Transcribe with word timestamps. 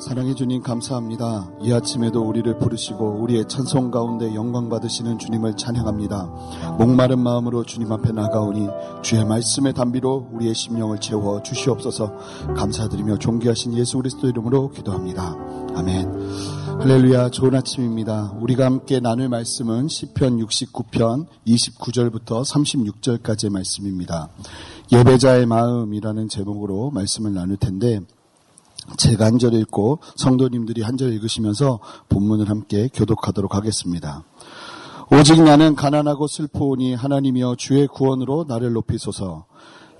사랑해 0.00 0.34
주님 0.34 0.62
감사합니다. 0.62 1.50
이 1.62 1.72
아침에도 1.72 2.22
우리를 2.22 2.58
부르시고 2.58 3.20
우리의 3.20 3.46
찬송 3.48 3.90
가운데 3.90 4.34
영광 4.34 4.68
받으시는 4.68 5.18
주님을 5.18 5.56
찬양합니다. 5.56 6.76
목마른 6.78 7.20
마음으로 7.20 7.64
주님 7.64 7.92
앞에 7.92 8.12
나가오니 8.12 8.68
주의 9.02 9.24
말씀의 9.24 9.74
담비로 9.74 10.30
우리의 10.32 10.54
심령을 10.54 10.98
채워 10.98 11.42
주시옵소서 11.42 12.16
감사드리며 12.56 13.18
존귀하신 13.18 13.74
예수 13.74 13.96
그리스도 13.98 14.28
이름으로 14.28 14.70
기도합니다. 14.70 15.36
아멘. 15.76 16.10
할렐루야 16.80 17.30
좋은 17.30 17.54
아침입니다. 17.54 18.34
우리가 18.40 18.64
함께 18.64 18.98
나눌 18.98 19.28
말씀은 19.28 19.86
시편 19.88 20.38
69편 20.38 21.26
29절부터 21.46 22.44
36절까지의 22.44 23.50
말씀입니다. 23.50 24.30
예배자의 24.90 25.46
마음이라는 25.46 26.28
제목으로 26.28 26.90
말씀을 26.90 27.34
나눌 27.34 27.56
텐데 27.56 28.00
제가 28.96 29.26
한 29.26 29.38
절 29.38 29.54
읽고 29.54 29.98
성도님들이 30.16 30.82
한 30.82 30.96
절 30.96 31.12
읽으시면서 31.12 31.80
본문을 32.08 32.48
함께 32.50 32.88
교독하도록 32.92 33.54
하겠습니다. 33.54 34.24
오직 35.10 35.42
나는 35.42 35.74
가난하고 35.74 36.26
슬프오니 36.26 36.94
하나님이여 36.94 37.56
주의 37.58 37.86
구원으로 37.86 38.46
나를 38.48 38.72
높이소서. 38.72 39.46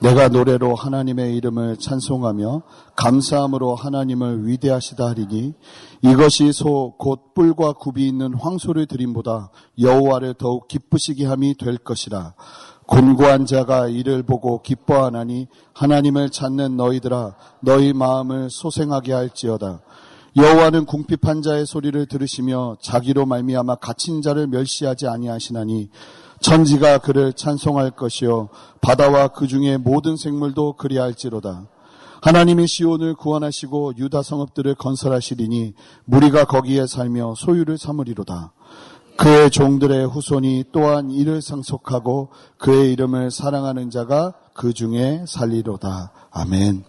내가 0.01 0.29
노래로 0.29 0.75
하나님의 0.75 1.37
이름을 1.37 1.77
찬송하며 1.77 2.63
감사함으로 2.97 3.77
하나님을 3.77 4.47
위대하시다 4.49 5.07
하리니 5.07 5.55
이것이 6.03 6.53
소 6.53 6.97
곧 6.99 7.35
뿔과 7.35 7.75
굽이 7.75 8.09
있는 8.09 8.35
황소를 8.35 8.87
드림보다 8.87 9.51
여호와를 9.79 10.35
더욱 10.35 10.67
기쁘시게 10.67 11.27
함이 11.27 11.57
될 11.57 11.79
것이라. 11.79 12.35
곤고한 12.87 13.47
자가 13.47 13.89
이를 13.89 14.23
보고 14.23 14.61
기뻐하나니 14.61 15.47
하나님을 15.73 16.31
찾는 16.31 16.77
너희들아 16.77 17.35
너희 17.61 17.93
마음을 17.93 18.51
소생하게 18.51 19.13
할지어다. 19.13 19.81
여호와는 20.37 20.87
궁핍한 20.87 21.43
자의 21.43 21.67
소리를 21.67 22.07
들으시며 22.07 22.77
자기로 22.81 23.27
말미암아 23.27 23.77
갇힌 23.77 24.23
자를 24.23 24.47
멸시하지 24.47 25.07
아니하시나니 25.07 25.91
천지가 26.41 26.99
그를 26.99 27.33
찬송할 27.33 27.93
것이요 27.93 28.49
바다와 28.81 29.29
그 29.29 29.47
중에 29.47 29.77
모든 29.77 30.17
생물도 30.17 30.75
그리할지로다. 30.75 31.67
하나님이 32.23 32.67
시온을 32.67 33.15
구원하시고 33.15 33.95
유다 33.99 34.23
성읍들을 34.23 34.77
건설하시리니 34.77 35.75
무리가 36.05 36.45
거기에 36.45 36.87
살며 36.87 37.35
소유를 37.37 37.79
삼으리로다. 37.79 38.53
그의 39.17 39.51
종들의 39.51 40.07
후손이 40.09 40.65
또한 40.73 41.11
이를 41.11 41.43
상속하고 41.43 42.31
그의 42.59 42.93
이름을 42.93 43.31
사랑하는 43.31 43.91
자가 43.91 44.35
그 44.55 44.73
중에 44.73 45.25
살리로다. 45.27 46.13
아멘. 46.31 46.85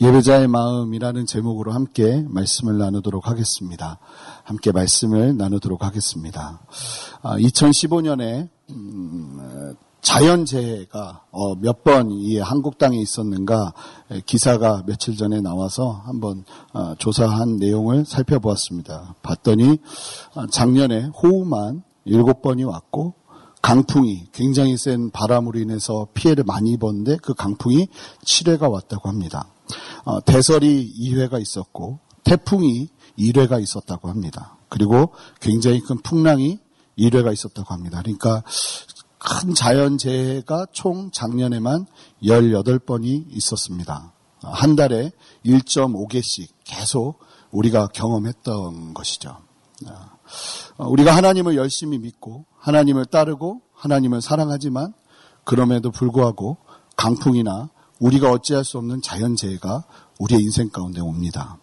예배자의 0.00 0.48
마음이라는 0.48 1.26
제목으로 1.26 1.72
함께 1.72 2.24
말씀을 2.28 2.78
나누도록 2.78 3.28
하겠습니다. 3.28 3.98
함께 4.44 4.72
말씀을 4.72 5.36
나누도록 5.36 5.84
하겠습니다. 5.84 6.60
2015년에 7.22 8.44
아, 8.44 8.48
음, 8.70 9.19
자연재해가 10.02 11.24
어, 11.30 11.54
몇번 11.56 12.10
이 12.10 12.38
한국 12.38 12.78
땅에 12.78 12.98
있었는가 12.98 13.72
기사가 14.26 14.82
며칠 14.86 15.16
전에 15.16 15.40
나와서 15.40 16.02
한번 16.04 16.44
어, 16.72 16.94
조사한 16.96 17.56
내용을 17.56 18.04
살펴보았습니다. 18.06 19.14
봤더니 19.22 19.78
어, 20.34 20.46
작년에 20.46 21.10
호우만 21.22 21.82
일곱 22.04 22.42
번이 22.42 22.64
왔고 22.64 23.14
강풍이 23.62 24.28
굉장히 24.32 24.76
센 24.78 25.10
바람으로 25.10 25.58
인해서 25.58 26.08
피해를 26.14 26.44
많이 26.44 26.72
입었는데 26.72 27.18
그 27.22 27.34
강풍이 27.34 27.88
7회가 28.24 28.70
왔다고 28.70 29.08
합니다. 29.08 29.50
대설이 30.24 30.94
2회가 30.98 31.42
있었고 31.42 31.98
태풍이 32.24 32.88
1회가 33.18 33.62
있었다고 33.62 34.08
합니다. 34.08 34.56
그리고 34.70 35.12
굉장히 35.40 35.80
큰 35.80 35.98
풍랑이 35.98 36.58
1회가 36.98 37.32
있었다고 37.32 37.74
합니다. 37.74 38.00
그러니까 38.02 38.42
큰 39.20 39.54
자연재해가 39.54 40.66
총 40.72 41.10
작년에만 41.10 41.86
18번이 42.22 43.26
있었습니다. 43.30 44.12
한 44.42 44.76
달에 44.76 45.12
1.5개씩 45.44 46.48
계속 46.64 47.18
우리가 47.50 47.88
경험했던 47.88 48.94
것이죠. 48.94 49.36
우리가 50.78 51.14
하나님을 51.14 51.56
열심히 51.56 51.98
믿고 51.98 52.46
하나님을 52.58 53.04
따르고 53.06 53.60
하나님을 53.74 54.22
사랑하지만 54.22 54.94
그럼에도 55.44 55.90
불구하고 55.90 56.56
강풍이나 56.96 57.68
우리가 57.98 58.30
어찌할 58.30 58.64
수 58.64 58.78
없는 58.78 59.02
자연재해가 59.02 59.84
우리의 60.18 60.42
인생 60.42 60.70
가운데 60.70 61.00
옵니다. 61.02 61.58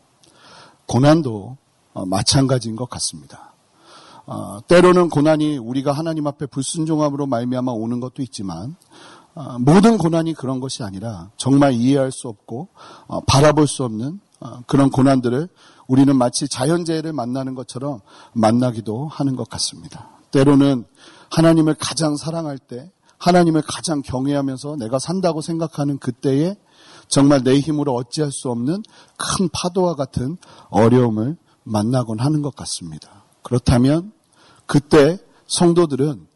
고난도 0.86 1.58
마찬가지인 2.06 2.76
것 2.76 2.88
같습니다. 2.90 3.54
어, 4.28 4.60
때로는 4.68 5.10
고난이 5.10 5.58
우리가 5.58 5.94
하나님 5.94 6.28
앞에 6.28 6.48
불순종함으로 6.48 7.28
말미암아 7.28 7.72
오는 7.72 8.02
것도 8.02 8.22
있지만 8.24 8.76
어, 9.36 9.58
모든 9.58 9.98
고난이 9.98 10.34
그런 10.34 10.60
것이 10.60 10.84
아니라 10.84 11.30
정말 11.38 11.72
이해할 11.74 12.12
수 12.12 12.28
없고 12.28 12.68
어, 13.08 13.22
바라볼 13.22 13.68
수 13.68 13.86
없는 13.86 14.20
어, 14.42 14.62
그런 14.68 14.90
고난들을 14.90 15.48
우리는 15.88 16.14
마치 16.14 16.50
자연재해를 16.50 17.14
만나는 17.14 17.56
것처럼 17.56 18.02
만나기도 18.34 19.08
하는 19.08 19.38
것 19.38 19.48
같습니다. 19.50 20.10
때로는 20.32 20.84
하나님을 21.32 21.76
가장 21.80 22.18
사랑할 22.18 22.58
때 22.58 22.92
하나님을 23.20 23.64
가장 23.66 24.02
경외하면서 24.02 24.76
내가 24.76 25.00
산다고 25.00 25.40
생각하는 25.40 26.00
그때에 26.00 26.58
정말 27.08 27.44
내 27.44 27.58
힘으로 27.58 27.96
어찌할 27.96 28.34
수 28.34 28.50
없는 28.52 28.84
큰 29.18 29.48
파도와 29.54 29.96
같은 29.96 30.36
어려움을 30.70 31.38
만나곤 31.64 32.20
하는 32.20 32.42
것 32.42 32.54
같습니다. 32.56 33.24
그렇다면 33.42 34.12
그때 34.68 35.18
성도들은 35.48 36.28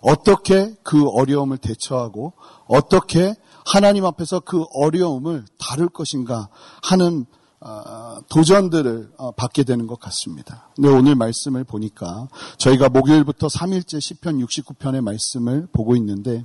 어떻게 0.00 0.76
그 0.84 1.08
어려움을 1.08 1.58
대처하고 1.58 2.34
어떻게 2.66 3.34
하나님 3.66 4.04
앞에서 4.04 4.40
그 4.40 4.64
어려움을 4.72 5.44
다룰 5.58 5.88
것인가 5.88 6.48
하는 6.82 7.26
어, 7.60 8.20
도전들을 8.28 9.14
어, 9.16 9.32
받게 9.32 9.64
되는 9.64 9.88
것 9.88 9.98
같습니다. 9.98 10.70
근데 10.76 10.88
오늘 10.90 11.16
말씀을 11.16 11.64
보니까 11.64 12.28
저희가 12.56 12.88
목요일부터 12.88 13.48
3일째 13.48 14.00
시편 14.00 14.38
69편의 14.38 15.00
말씀을 15.00 15.66
보고 15.72 15.96
있는데 15.96 16.44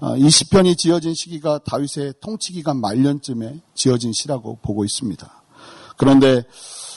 어, 0.00 0.16
이 0.16 0.30
시편이 0.30 0.76
지어진 0.76 1.12
시기가 1.12 1.58
다윗의 1.58 2.14
통치 2.20 2.52
기간 2.52 2.80
말년쯤에 2.80 3.62
지어진 3.74 4.12
시라고 4.12 4.60
보고 4.62 4.84
있습니다. 4.84 5.42
그런데 5.96 6.38
어, 6.38 6.44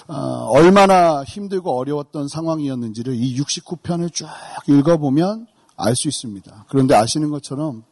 얼마나 0.07 1.23
힘들고 1.23 1.77
어려웠던 1.77 2.27
상황이었는지를 2.27 3.15
이 3.15 3.37
69편을 3.37 4.13
쭉 4.13 4.27
읽어보면 4.67 5.47
알 5.75 5.95
수 5.95 6.07
있습니다. 6.07 6.65
그런데 6.69 6.95
아시는 6.95 7.29
것처럼 7.29 7.83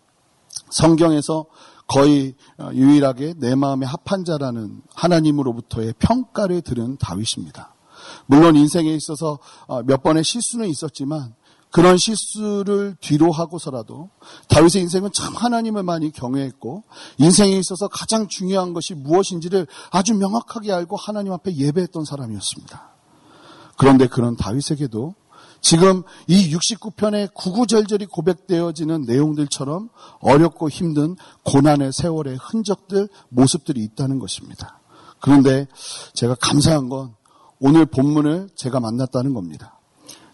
성경에서 0.69 1.45
거의 1.87 2.33
어, 2.57 2.71
유일하게 2.73 3.35
내 3.37 3.53
마음에 3.53 3.85
합한 3.85 4.25
자라는 4.25 4.81
하나님으로부터의 4.95 5.93
평가를 5.99 6.61
들은 6.61 6.97
다윗입니다. 6.97 7.75
물론 8.25 8.55
인생에 8.55 8.91
있어서 8.93 9.37
어, 9.67 9.83
몇 9.83 10.01
번의 10.01 10.23
실수는 10.23 10.67
있었지만 10.67 11.35
그런 11.75 11.97
실수를 11.97 12.95
뒤로 13.01 13.33
하고서라도 13.33 14.09
다윗의 14.47 14.83
인생은 14.83 15.09
참 15.13 15.35
하나님을 15.35 15.83
많이 15.83 16.09
경외했고 16.09 16.85
인생에 17.17 17.51
있어서 17.57 17.89
가장 17.89 18.29
중요한 18.29 18.71
것이 18.71 18.93
무엇인지를 18.93 19.67
아주 19.91 20.13
명확하게 20.13 20.71
알고 20.71 20.95
하나님 20.95 21.33
앞에 21.33 21.53
예배했던 21.53 22.05
사람이었습니다. 22.05 22.95
그런데 23.77 24.07
그런 24.07 24.37
다윗에게도 24.37 25.15
지금 25.59 26.03
이 26.27 26.55
69편의 26.55 27.33
구구절절이 27.33 28.05
고백되어지는 28.05 29.01
내용들처럼 29.01 29.89
어렵고 30.21 30.69
힘든 30.69 31.17
고난의 31.43 31.91
세월의 31.91 32.37
흔적들, 32.37 33.09
모습들이 33.27 33.83
있다는 33.83 34.19
것입니다. 34.19 34.79
그런데 35.19 35.67
제가 36.13 36.35
감사한 36.35 36.87
건 36.87 37.15
오늘 37.59 37.85
본문을 37.85 38.51
제가 38.55 38.79
만났다는 38.79 39.33
겁니다. 39.33 39.74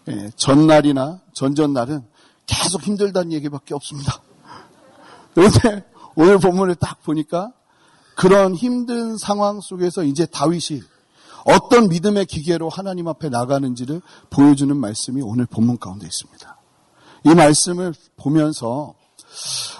예, 0.08 0.30
전날이나 0.36 1.20
전전날은 1.32 2.04
계속 2.46 2.82
힘들다는 2.82 3.32
얘기밖에 3.32 3.74
없습니다. 3.74 4.20
그런데 5.34 5.84
오늘 6.16 6.38
본문을 6.38 6.74
딱 6.74 7.02
보니까 7.02 7.52
그런 8.16 8.54
힘든 8.54 9.16
상황 9.16 9.60
속에서 9.60 10.02
이제 10.04 10.26
다윗이 10.26 10.82
어떤 11.44 11.88
믿음의 11.88 12.26
기계로 12.26 12.68
하나님 12.68 13.08
앞에 13.08 13.28
나가는지를 13.28 14.02
보여주는 14.30 14.76
말씀이 14.76 15.22
오늘 15.22 15.46
본문 15.46 15.78
가운데 15.78 16.06
있습니다. 16.06 16.56
이 17.24 17.28
말씀을 17.34 17.94
보면서 18.16 18.94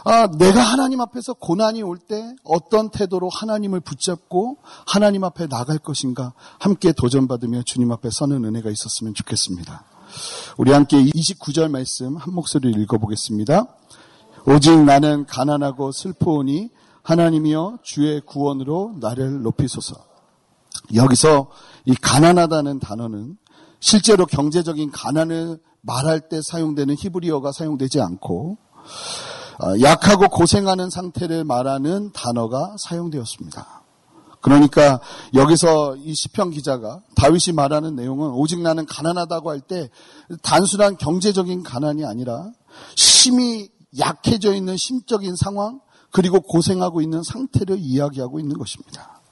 아, 0.04 0.26
내가 0.28 0.60
하나님 0.62 1.00
앞에서 1.02 1.34
고난이 1.34 1.82
올 1.82 1.98
때 1.98 2.34
어떤 2.42 2.90
태도로 2.90 3.28
하나님을 3.28 3.80
붙잡고 3.80 4.56
하나님 4.86 5.24
앞에 5.24 5.46
나갈 5.46 5.78
것인가 5.78 6.32
함께 6.58 6.92
도전받으며 6.92 7.62
주님 7.64 7.92
앞에 7.92 8.08
서는 8.10 8.44
은혜가 8.44 8.70
있었으면 8.70 9.14
좋겠습니다. 9.14 9.84
우리 10.56 10.72
함께 10.72 11.02
29절 11.02 11.70
말씀 11.70 12.16
한 12.16 12.34
목소리로 12.34 12.80
읽어보겠습니다. 12.82 13.66
오직 14.46 14.76
나는 14.84 15.24
가난하고 15.26 15.92
슬퍼오니 15.92 16.70
하나님이여 17.02 17.78
주의 17.82 18.20
구원으로 18.20 18.96
나를 19.00 19.42
높이소서. 19.42 19.94
여기서 20.94 21.50
이 21.84 21.94
가난하다는 21.94 22.80
단어는 22.80 23.36
실제로 23.80 24.26
경제적인 24.26 24.90
가난을 24.90 25.58
말할 25.80 26.28
때 26.28 26.40
사용되는 26.42 26.94
히브리어가 26.96 27.52
사용되지 27.52 28.00
않고 28.00 28.58
어, 29.62 29.80
약하고 29.82 30.28
고생하는 30.28 30.90
상태를 30.90 31.44
말하는 31.44 32.12
단어가 32.12 32.74
사용되었습니다. 32.78 33.81
그러니까 34.42 35.00
여기서 35.34 35.96
이 35.96 36.14
시편 36.14 36.50
기자가 36.50 37.00
다윗이 37.16 37.54
말하는 37.54 37.96
내용은 37.96 38.30
오직 38.30 38.60
나는 38.60 38.84
가난하다고 38.84 39.50
할 39.50 39.60
때 39.60 39.88
단순한 40.42 40.96
경제적인 40.96 41.62
가난이 41.62 42.04
아니라 42.04 42.50
심히 42.96 43.70
약해져 43.98 44.52
있는 44.54 44.76
심적인 44.76 45.36
상황 45.36 45.80
그리고 46.10 46.40
고생하고 46.40 47.00
있는 47.00 47.22
상태를 47.22 47.78
이야기하고 47.78 48.40
있는 48.40 48.58
것입니다. 48.58 49.22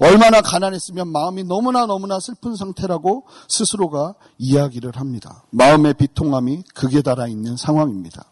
얼마나 0.00 0.40
가난했으면 0.40 1.08
마음이 1.08 1.44
너무나 1.44 1.86
너무나 1.86 2.18
슬픈 2.18 2.56
상태라고 2.56 3.26
스스로가 3.48 4.14
이야기를 4.38 4.96
합니다. 4.96 5.44
마음의 5.50 5.94
비통함이 5.94 6.64
극에 6.74 7.00
달아 7.02 7.28
있는 7.28 7.56
상황입니다. 7.56 8.24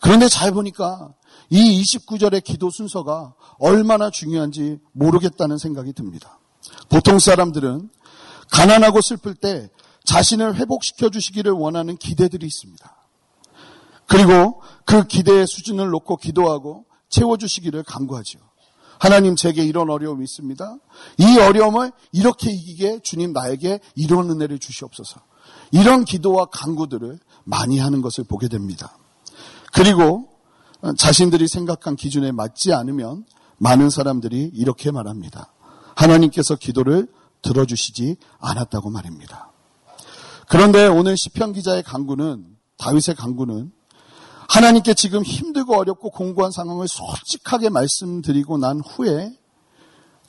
그런데 0.00 0.28
잘 0.28 0.52
보니까 0.52 1.14
이 1.50 1.82
29절의 1.82 2.42
기도 2.44 2.70
순서가 2.70 3.34
얼마나 3.58 4.10
중요한지 4.10 4.78
모르겠다는 4.92 5.58
생각이 5.58 5.92
듭니다. 5.92 6.38
보통 6.88 7.18
사람들은 7.18 7.90
가난하고 8.50 9.00
슬플 9.00 9.34
때 9.34 9.70
자신을 10.04 10.56
회복시켜 10.56 11.10
주시기를 11.10 11.52
원하는 11.52 11.96
기대들이 11.96 12.46
있습니다. 12.46 12.96
그리고 14.06 14.60
그 14.84 15.06
기대의 15.06 15.46
수준을 15.46 15.88
놓고 15.88 16.16
기도하고 16.16 16.84
채워주시기를 17.08 17.84
간구하죠. 17.84 18.38
하나님 18.98 19.34
제게 19.36 19.64
이런 19.64 19.90
어려움이 19.90 20.24
있습니다. 20.24 20.76
이 21.18 21.38
어려움을 21.38 21.92
이렇게 22.12 22.50
이기게 22.50 23.00
주님 23.02 23.32
나에게 23.32 23.80
이런 23.94 24.30
은혜를 24.30 24.58
주시옵소서. 24.58 25.20
이런 25.72 26.04
기도와 26.04 26.46
간구들을 26.46 27.18
많이 27.44 27.78
하는 27.78 28.02
것을 28.02 28.24
보게 28.24 28.48
됩니다. 28.48 28.96
그리고 29.72 30.28
자신들이 30.96 31.48
생각한 31.48 31.96
기준에 31.96 32.32
맞지 32.32 32.72
않으면 32.72 33.24
많은 33.58 33.90
사람들이 33.90 34.50
이렇게 34.54 34.90
말합니다. 34.90 35.52
하나님께서 35.94 36.56
기도를 36.56 37.08
들어주시지 37.42 38.16
않았다고 38.40 38.90
말입니다. 38.90 39.52
그런데 40.48 40.86
오늘 40.86 41.16
시편 41.16 41.52
기자의 41.52 41.82
강구는 41.82 42.44
다윗의 42.78 43.14
강구는 43.16 43.72
하나님께 44.48 44.94
지금 44.94 45.22
힘들고 45.22 45.76
어렵고 45.76 46.10
공고한 46.10 46.50
상황을 46.50 46.86
솔직하게 46.86 47.70
말씀드리고 47.70 48.58
난 48.58 48.80
후에 48.80 49.32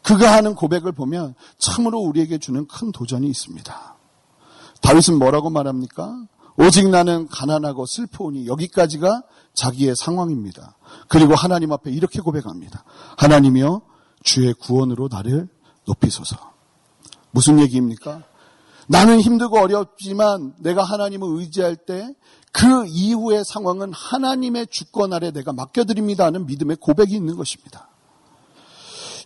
그가 0.04 0.34
하는 0.34 0.56
고백을 0.56 0.92
보면 0.92 1.34
참으로 1.58 2.00
우리에게 2.00 2.38
주는 2.38 2.68
큰 2.68 2.92
도전이 2.92 3.28
있습니다. 3.28 3.98
다윗은 4.82 5.18
뭐라고 5.18 5.50
말합니까? 5.50 6.28
오직 6.58 6.90
나는 6.90 7.28
가난하고 7.28 7.86
슬퍼오니 7.86 8.48
여기까지가 8.48 9.24
자기의 9.54 9.96
상황입니다. 9.96 10.78
그리고 11.08 11.36
하나님 11.36 11.72
앞에 11.72 11.92
이렇게 11.92 12.22
고백합니다. 12.22 12.84
하나님이여 13.18 13.82
주의 14.24 14.54
구원으로 14.54 15.10
나를 15.12 15.48
높이소서. 15.86 16.38
무슨 17.32 17.60
얘기입니까? 17.60 18.24
나는 18.88 19.20
힘들고 19.20 19.60
어렵지만 19.60 20.54
내가 20.60 20.84
하나님을 20.84 21.28
의지할 21.40 21.76
때 21.76 22.14
그 22.58 22.86
이후의 22.88 23.44
상황은 23.44 23.92
하나님의 23.92 24.68
주권 24.68 25.12
아래 25.12 25.32
내가 25.32 25.52
맡겨드립니다 25.52 26.24
하는 26.24 26.46
믿음의 26.46 26.78
고백이 26.78 27.14
있는 27.14 27.36
것입니다. 27.36 27.90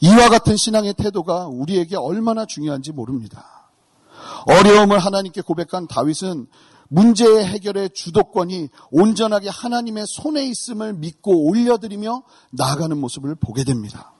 이와 0.01 0.29
같은 0.29 0.57
신앙의 0.57 0.95
태도가 0.95 1.45
우리에게 1.45 1.95
얼마나 1.95 2.47
중요한지 2.47 2.91
모릅니다. 2.91 3.69
어려움을 4.47 4.97
하나님께 4.97 5.41
고백한 5.41 5.85
다윗은 5.87 6.47
문제의 6.89 7.45
해결의 7.45 7.91
주도권이 7.93 8.69
온전하게 8.91 9.49
하나님의 9.49 10.05
손에 10.07 10.45
있음을 10.45 10.93
믿고 10.93 11.47
올려드리며 11.47 12.23
나아가는 12.51 12.97
모습을 12.97 13.35
보게 13.35 13.63
됩니다. 13.63 14.13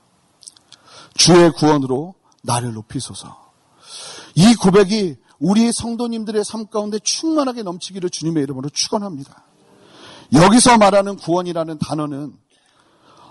주의 1.16 1.52
구원으로 1.52 2.16
나를 2.44 2.74
높이소서. 2.74 3.36
이 4.36 4.56
고백이 4.56 5.18
우리 5.40 5.72
성도님들의 5.72 6.44
삶 6.44 6.68
가운데 6.68 7.00
충만하게 7.00 7.64
넘치기를 7.64 8.10
주님의 8.10 8.44
이름으로 8.44 8.70
축원합니다. 8.70 9.44
여기서 10.34 10.78
말하는 10.78 11.16
구원이라는 11.18 11.80
단어는 11.80 12.38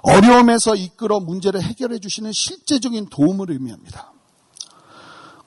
어려움에서 0.03 0.75
이끌어 0.75 1.21
문제를 1.21 1.63
해결해 1.63 1.99
주시는 1.99 2.33
실제적인 2.33 3.09
도움을 3.09 3.51
의미합니다. 3.51 4.13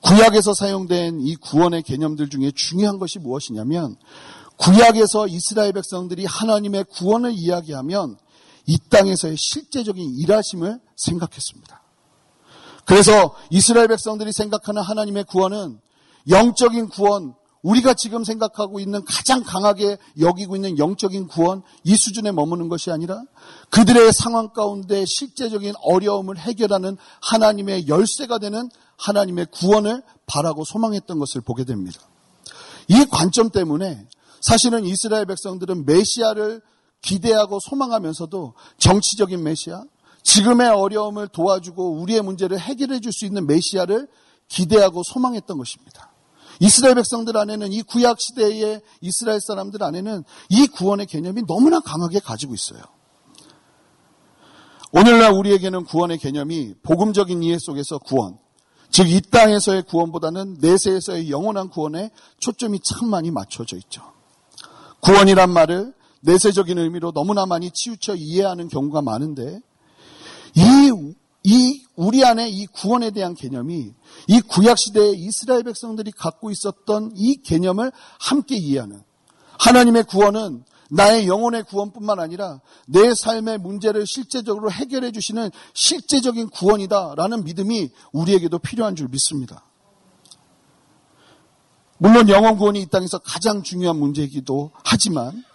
구약에서 0.01 0.53
사용된 0.53 1.21
이 1.21 1.35
구원의 1.35 1.83
개념들 1.83 2.29
중에 2.29 2.51
중요한 2.55 2.99
것이 2.99 3.19
무엇이냐면 3.19 3.95
구약에서 4.57 5.27
이스라엘 5.27 5.73
백성들이 5.73 6.25
하나님의 6.25 6.85
구원을 6.85 7.33
이야기하면 7.33 8.17
이 8.67 8.77
땅에서의 8.89 9.35
실제적인 9.37 10.15
일하심을 10.19 10.79
생각했습니다. 10.95 11.81
그래서 12.85 13.35
이스라엘 13.49 13.87
백성들이 13.87 14.31
생각하는 14.31 14.81
하나님의 14.81 15.23
구원은 15.25 15.79
영적인 16.29 16.89
구원, 16.89 17.33
우리가 17.63 17.93
지금 17.93 18.23
생각하고 18.23 18.79
있는 18.79 19.05
가장 19.05 19.43
강하게 19.43 19.97
여기고 20.19 20.55
있는 20.55 20.77
영적인 20.77 21.27
구원, 21.27 21.61
이 21.83 21.95
수준에 21.95 22.31
머무는 22.31 22.69
것이 22.69 22.91
아니라 22.91 23.21
그들의 23.69 24.11
상황 24.13 24.49
가운데 24.49 25.05
실제적인 25.05 25.73
어려움을 25.81 26.37
해결하는 26.37 26.97
하나님의 27.21 27.87
열쇠가 27.87 28.39
되는 28.39 28.69
하나님의 29.01 29.47
구원을 29.51 30.03
바라고 30.27 30.63
소망했던 30.63 31.19
것을 31.19 31.41
보게 31.41 31.63
됩니다. 31.65 31.99
이 32.87 33.05
관점 33.09 33.49
때문에 33.49 34.07
사실은 34.41 34.85
이스라엘 34.85 35.25
백성들은 35.25 35.85
메시아를 35.85 36.61
기대하고 37.01 37.59
소망하면서도 37.59 38.53
정치적인 38.77 39.43
메시아, 39.43 39.83
지금의 40.23 40.69
어려움을 40.69 41.27
도와주고 41.27 41.99
우리의 41.99 42.21
문제를 42.21 42.59
해결해 42.59 42.99
줄 42.99 43.11
수 43.11 43.25
있는 43.25 43.47
메시아를 43.47 44.07
기대하고 44.47 45.01
소망했던 45.03 45.57
것입니다. 45.57 46.11
이스라엘 46.59 46.93
백성들 46.95 47.35
안에는 47.37 47.71
이 47.71 47.81
구약 47.81 48.17
시대의 48.21 48.81
이스라엘 49.01 49.39
사람들 49.41 49.81
안에는 49.81 50.23
이 50.49 50.67
구원의 50.67 51.07
개념이 51.07 51.43
너무나 51.47 51.79
강하게 51.79 52.19
가지고 52.19 52.53
있어요. 52.53 52.83
오늘날 54.91 55.31
우리에게는 55.31 55.85
구원의 55.85 56.19
개념이 56.19 56.75
복음적인 56.83 57.41
이해 57.41 57.57
속에서 57.59 57.97
구원, 57.97 58.37
즉 58.91 59.07
이 59.07 59.21
땅에서의 59.21 59.83
구원보다는 59.83 60.57
내세에서의 60.59 61.31
영원한 61.31 61.69
구원에 61.69 62.11
초점이 62.39 62.79
참 62.83 63.09
많이 63.09 63.31
맞춰져 63.31 63.77
있죠. 63.77 64.01
구원이란 64.99 65.49
말을 65.49 65.93
내세적인 66.21 66.77
의미로 66.77 67.11
너무나 67.11 67.45
많이 67.45 67.71
치우쳐 67.71 68.15
이해하는 68.15 68.67
경우가 68.67 69.01
많은데 69.01 69.59
이, 70.55 70.91
이 71.43 71.85
우리 71.95 72.23
안에 72.23 72.49
이 72.49 72.67
구원에 72.67 73.11
대한 73.11 73.33
개념이 73.33 73.93
이 74.27 74.41
구약 74.41 74.77
시대의 74.77 75.13
이스라엘 75.13 75.63
백성들이 75.63 76.11
갖고 76.11 76.51
있었던 76.51 77.13
이 77.15 77.41
개념을 77.41 77.91
함께 78.19 78.57
이해하는 78.57 79.01
하나님의 79.57 80.03
구원은 80.03 80.63
나의 80.93 81.27
영혼의 81.27 81.63
구원뿐만 81.63 82.19
아니라 82.19 82.59
내 82.85 83.13
삶의 83.15 83.59
문제를 83.59 84.05
실제적으로 84.05 84.69
해결해 84.69 85.11
주시는 85.11 85.49
실제적인 85.73 86.49
구원이다라는 86.49 87.45
믿음이 87.45 87.91
우리에게도 88.11 88.59
필요한 88.59 88.95
줄 88.95 89.07
믿습니다. 89.07 89.63
물론 91.97 92.27
영혼 92.27 92.57
구원이 92.57 92.81
이 92.81 92.85
땅에서 92.87 93.19
가장 93.19 93.63
중요한 93.63 93.97
문제이기도 93.97 94.71
하지만 94.83 95.45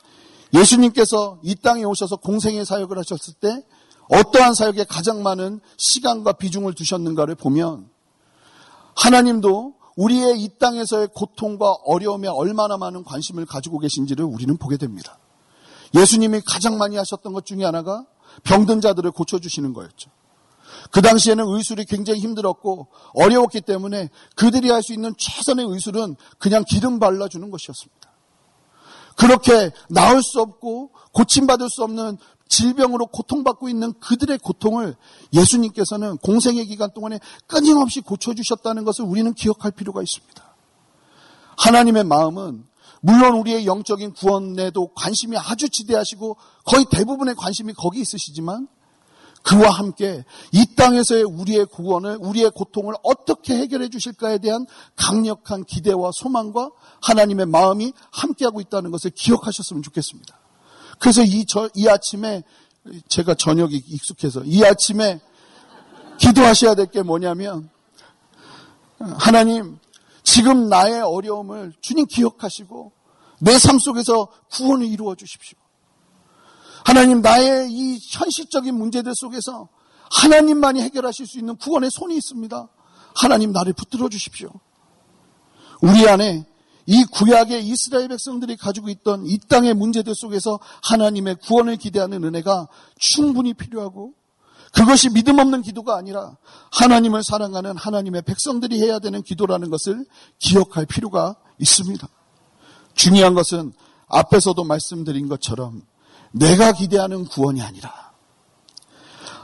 예수님께서 0.55 1.38
이 1.43 1.55
땅에 1.55 1.85
오셔서 1.85 2.16
공생의 2.16 2.64
사역을 2.64 2.97
하셨을 2.99 3.35
때 3.35 3.62
어떠한 4.09 4.55
사역에 4.55 4.85
가장 4.85 5.23
많은 5.23 5.61
시간과 5.76 6.35
비중을 6.35 6.73
두셨는가를 6.75 7.35
보면 7.35 7.90
하나님도 8.95 9.75
우리의 9.97 10.40
이 10.40 10.49
땅에서의 10.59 11.09
고통과 11.14 11.73
어려움에 11.85 12.28
얼마나 12.28 12.78
많은 12.78 13.05
관심을 13.05 13.45
가지고 13.45 13.78
계신지를 13.81 14.25
우리는 14.25 14.57
보게 14.57 14.78
됩니다. 14.78 15.19
예수님이 15.95 16.40
가장 16.47 16.78
많이 16.78 16.97
하셨던 16.97 17.33
것 17.33 17.47
중에 17.47 17.64
하나가 17.64 18.05
병든 18.45 18.81
자들을 18.81 19.11
고쳐주시는 19.12 19.73
거였죠. 19.73 20.11
그 20.90 21.00
당시에는 21.00 21.45
의술이 21.47 21.85
굉장히 21.85 22.21
힘들었고 22.21 22.88
어려웠기 23.14 23.61
때문에 23.62 24.11
그들이 24.35 24.71
할 24.71 24.83
수 24.83 24.93
있는 24.93 25.14
최선의 25.16 25.66
의술은 25.66 26.16
그냥 26.38 26.64
기름 26.66 26.99
발라주는 26.99 27.50
것이었습니다. 27.50 28.11
그렇게 29.16 29.71
나을 29.88 30.23
수 30.23 30.40
없고 30.40 30.90
고침받을 31.12 31.69
수 31.71 31.83
없는 31.83 32.19
질병으로 32.49 33.07
고통받고 33.07 33.69
있는 33.69 33.93
그들의 33.99 34.38
고통을 34.38 34.95
예수님께서는 35.33 36.19
공생의 36.19 36.66
기간 36.66 36.93
동안에 36.93 37.19
끊임없이 37.47 38.00
고쳐주셨다는 38.00 38.85
것을 38.85 39.05
우리는 39.05 39.33
기억할 39.35 39.73
필요가 39.73 40.02
있습니다. 40.02 40.55
하나님의 41.57 42.05
마음은 42.05 42.66
물론 43.00 43.35
우리의 43.35 43.66
영적인 43.66 44.12
구원에도 44.14 44.88
관심이 44.95 45.37
아주 45.37 45.69
지대하시고 45.69 46.37
거의 46.64 46.87
대부분의 46.90 47.35
관심이 47.37 47.73
거기 47.73 48.00
있으시지만 48.00 48.69
그와 49.43 49.71
함께 49.71 50.25
이 50.50 50.66
땅에서의 50.75 51.23
우리의 51.23 51.66
구원을, 51.66 52.19
우리의 52.21 52.50
고통을 52.50 52.95
어떻게 53.05 53.57
해결해 53.57 53.88
주실까에 53.88 54.38
대한 54.38 54.66
강력한 54.97 55.64
기대와 55.64 56.11
소망과 56.12 56.71
하나님의 57.02 57.47
마음이 57.47 57.93
함께하고 58.11 58.61
있다는 58.61 58.90
것을 58.90 59.12
기억하셨으면 59.14 59.85
좋겠습니다. 59.85 60.37
그래서 60.99 61.23
이, 61.23 61.45
저, 61.47 61.71
이 61.75 61.87
아침에 61.88 62.43
제가 63.09 63.35
저녁이 63.35 63.76
익숙해서 63.76 64.43
이 64.45 64.64
아침에 64.64 65.21
기도하셔야 66.19 66.75
될 66.75 66.87
게 66.87 67.02
뭐냐면 67.02 67.71
하나님 68.99 69.78
지금 70.26 70.68
나의 70.68 71.00
어려움을 71.02 71.73
주님 71.80 72.06
기억하시고 72.06 72.92
내 73.40 73.59
삶 73.59 73.78
속에서 73.78 74.28
구원을 74.50 74.87
이루어 74.87 75.14
주십시오. 75.14 75.56
하나님 76.85 77.21
나의 77.23 77.71
이 77.71 77.99
현실적인 78.11 78.75
문제들 78.75 79.12
속에서 79.14 79.68
하나님만이 80.11 80.83
해결하실 80.83 81.26
수 81.26 81.38
있는 81.38 81.56
구원의 81.56 81.90
손이 81.90 82.16
있습니다. 82.16 82.68
하나님 83.14 83.52
나를 83.52 83.73
붙들어 83.73 84.09
주십시오. 84.09 84.50
우리 85.80 86.09
안에 86.09 86.45
이 86.87 87.04
구약의 87.04 87.66
이스라엘 87.66 88.09
백성들이 88.09 88.56
가지고 88.56 88.88
있던 88.88 89.26
이 89.26 89.38
땅의 89.49 89.75
문제들 89.75 90.14
속에서 90.14 90.59
하나님의 90.83 91.37
구원을 91.42 91.76
기대하는 91.76 92.25
은혜가 92.25 92.68
충분히 92.99 93.54
필요하고 93.54 94.14
그것이 94.73 95.11
믿음 95.11 95.39
없는 95.39 95.63
기도가 95.63 95.97
아니라 95.97 96.37
하나님을 96.73 97.23
사랑하는 97.23 97.77
하나님의 97.77 98.23
백성들이 98.23 98.81
해야 98.81 98.99
되는 98.99 99.23
기도라는 99.23 99.71
것을 99.71 100.05
기억할 100.39 100.87
필요가 100.87 101.37
있습니다. 101.59 102.07
중요한 102.95 103.35
것은 103.35 103.73
앞에서도 104.09 104.63
말씀드린 104.65 105.29
것처럼 105.29 105.83
내가 106.33 106.73
기대하는 106.73 107.25
구원이 107.25 107.63
아니라 107.63 108.13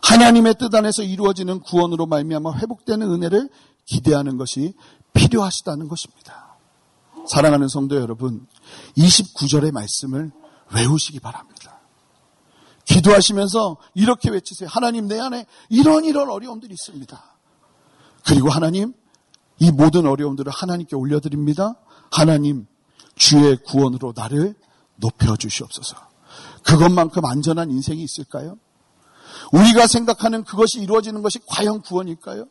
하나님의 0.02 0.56
뜻 0.58 0.74
안에서 0.74 1.02
이루어지는 1.02 1.60
구원으로 1.60 2.06
말미암아 2.06 2.54
회복되는 2.58 3.08
은혜를 3.10 3.48
기대하는 3.86 4.36
것이 4.36 4.74
필요하시다는 5.12 5.88
것입니다. 5.88 6.56
사랑하는 7.26 7.68
성도 7.68 7.96
여러분, 7.96 8.46
29절의 8.96 9.72
말씀을 9.72 10.32
외우시기 10.74 11.20
바랍니다. 11.20 11.51
기도하시면서 12.92 13.78
이렇게 13.94 14.30
외치세요. 14.30 14.68
하나님 14.70 15.08
내 15.08 15.18
안에 15.18 15.46
이런 15.68 16.04
이런 16.04 16.28
어려움들이 16.30 16.72
있습니다. 16.72 17.22
그리고 18.26 18.50
하나님 18.50 18.92
이 19.58 19.70
모든 19.70 20.06
어려움들을 20.06 20.52
하나님께 20.52 20.96
올려드립니다. 20.96 21.74
하나님 22.10 22.66
주의 23.16 23.56
구원으로 23.56 24.12
나를 24.14 24.54
높여 24.96 25.36
주시옵소서. 25.36 25.96
그것만큼 26.64 27.24
안전한 27.24 27.70
인생이 27.70 28.02
있을까요? 28.02 28.56
우리가 29.52 29.86
생각하는 29.86 30.44
그것이 30.44 30.80
이루어지는 30.80 31.22
것이 31.22 31.38
과연 31.46 31.82
구원일까요? 31.82 32.46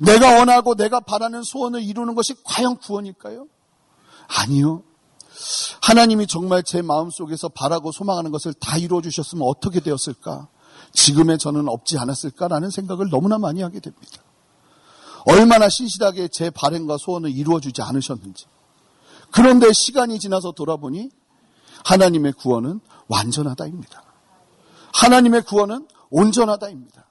내가 0.00 0.38
원하고 0.38 0.74
내가 0.74 1.00
바라는 1.00 1.42
소원을 1.42 1.82
이루는 1.82 2.14
것이 2.14 2.34
과연 2.44 2.78
구원일까요? 2.78 3.46
아니요. 4.28 4.82
하나님이 5.80 6.26
정말 6.26 6.62
제 6.62 6.82
마음속에서 6.82 7.48
바라고 7.48 7.92
소망하는 7.92 8.30
것을 8.30 8.54
다 8.54 8.76
이루어 8.78 9.00
주셨으면 9.00 9.46
어떻게 9.46 9.80
되었을까? 9.80 10.48
지금의 10.92 11.38
저는 11.38 11.68
없지 11.68 11.98
않았을까라는 11.98 12.70
생각을 12.70 13.08
너무나 13.10 13.38
많이 13.38 13.62
하게 13.62 13.80
됩니다. 13.80 14.22
얼마나 15.24 15.68
신실하게 15.68 16.28
제 16.28 16.50
바램과 16.50 16.96
소원을 16.98 17.30
이루어 17.30 17.60
주지 17.60 17.82
않으셨는지. 17.82 18.46
그런데 19.30 19.72
시간이 19.72 20.18
지나서 20.18 20.52
돌아보니 20.52 21.10
하나님의 21.84 22.34
구원은 22.34 22.80
완전하다입니다. 23.08 24.02
하나님의 24.92 25.42
구원은 25.42 25.88
온전하다입니다. 26.10 27.06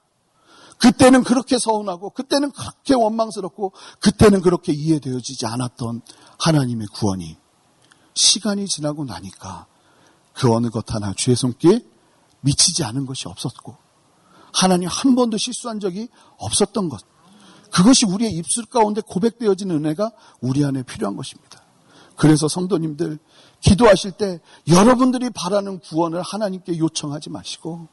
그때는 0.78 1.22
그렇게 1.22 1.58
서운하고, 1.58 2.10
그때는 2.10 2.50
그렇게 2.50 2.94
원망스럽고, 2.94 3.72
그때는 4.00 4.40
그렇게 4.40 4.72
이해되어지지 4.72 5.46
않았던 5.46 6.02
하나님의 6.40 6.88
구원이 6.88 7.36
시간이 8.14 8.66
지나고 8.66 9.04
나니까 9.04 9.66
그 10.32 10.52
어느 10.52 10.68
것 10.70 10.92
하나 10.94 11.12
주의 11.14 11.36
손길 11.36 11.84
미치지 12.40 12.84
않은 12.84 13.06
것이 13.06 13.28
없었고, 13.28 13.76
하나님 14.52 14.88
한 14.88 15.14
번도 15.14 15.38
실수한 15.38 15.80
적이 15.80 16.08
없었던 16.38 16.88
것. 16.88 17.00
그것이 17.72 18.04
우리의 18.06 18.32
입술 18.32 18.66
가운데 18.66 19.00
고백되어진 19.00 19.70
은혜가 19.70 20.12
우리 20.40 20.64
안에 20.64 20.82
필요한 20.82 21.16
것입니다. 21.16 21.62
그래서 22.16 22.46
성도님들, 22.48 23.18
기도하실 23.60 24.12
때 24.12 24.40
여러분들이 24.68 25.30
바라는 25.30 25.80
구원을 25.80 26.20
하나님께 26.20 26.78
요청하지 26.78 27.30
마시고 27.30 27.88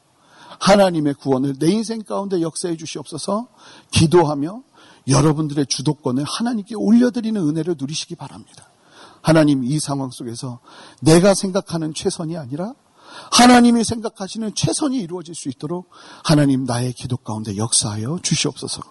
하나님의 0.60 1.14
구원을 1.16 1.58
내 1.60 1.72
인생 1.72 2.02
가운데 2.04 2.42
역사해 2.42 2.76
주시옵소서 2.76 3.48
기도하며 3.92 4.64
여러분들의 5.08 5.66
주도권을 5.68 6.24
하나님께 6.24 6.76
올려드리는 6.76 7.40
은혜를 7.42 7.76
누리시기 7.78 8.16
바랍니다. 8.16 8.69
하나님 9.22 9.64
이 9.64 9.80
상황 9.80 10.10
속에서 10.12 10.60
내가 11.02 11.34
생각하는 11.34 11.94
최선이 11.94 12.38
아니라 12.38 12.74
하나님이 13.32 13.84
생각하시는 13.84 14.54
최선이 14.56 15.00
이루어질 15.00 15.36
수 15.36 15.50
있도록 15.50 15.90
하나님 16.24 16.64
나의 16.64 16.94
기도 16.94 17.18
가운데 17.18 17.58
역사하여 17.58 18.20
주시옵소서. 18.22 18.82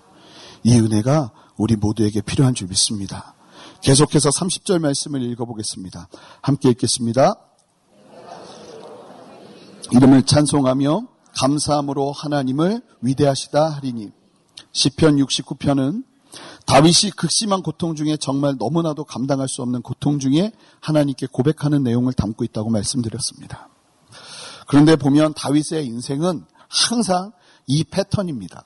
이 0.64 0.74
은혜가 0.78 1.32
우리 1.56 1.76
모두에게 1.76 2.20
필요한 2.20 2.54
줄 2.54 2.68
믿습니다. 2.68 3.34
계속해서 3.82 4.30
30절 4.30 4.80
말씀을 4.80 5.22
읽어보겠습니다. 5.22 6.08
함께 6.42 6.70
읽겠습니다. 6.70 7.34
이름을 9.92 10.24
찬송하며 10.24 11.08
감사함으로 11.36 12.12
하나님을 12.12 12.82
위대하시다 13.00 13.70
하리니 13.70 14.10
시편 14.72 15.16
69편은 15.16 16.04
다윗이 16.68 17.12
극심한 17.16 17.62
고통 17.62 17.94
중에 17.94 18.18
정말 18.18 18.56
너무나도 18.58 19.04
감당할 19.04 19.48
수 19.48 19.62
없는 19.62 19.80
고통 19.80 20.18
중에 20.18 20.52
하나님께 20.80 21.26
고백하는 21.32 21.82
내용을 21.82 22.12
담고 22.12 22.44
있다고 22.44 22.68
말씀드렸습니다. 22.68 23.70
그런데 24.66 24.94
보면 24.94 25.32
다윗의 25.32 25.86
인생은 25.86 26.44
항상 26.68 27.32
이 27.66 27.84
패턴입니다. 27.84 28.64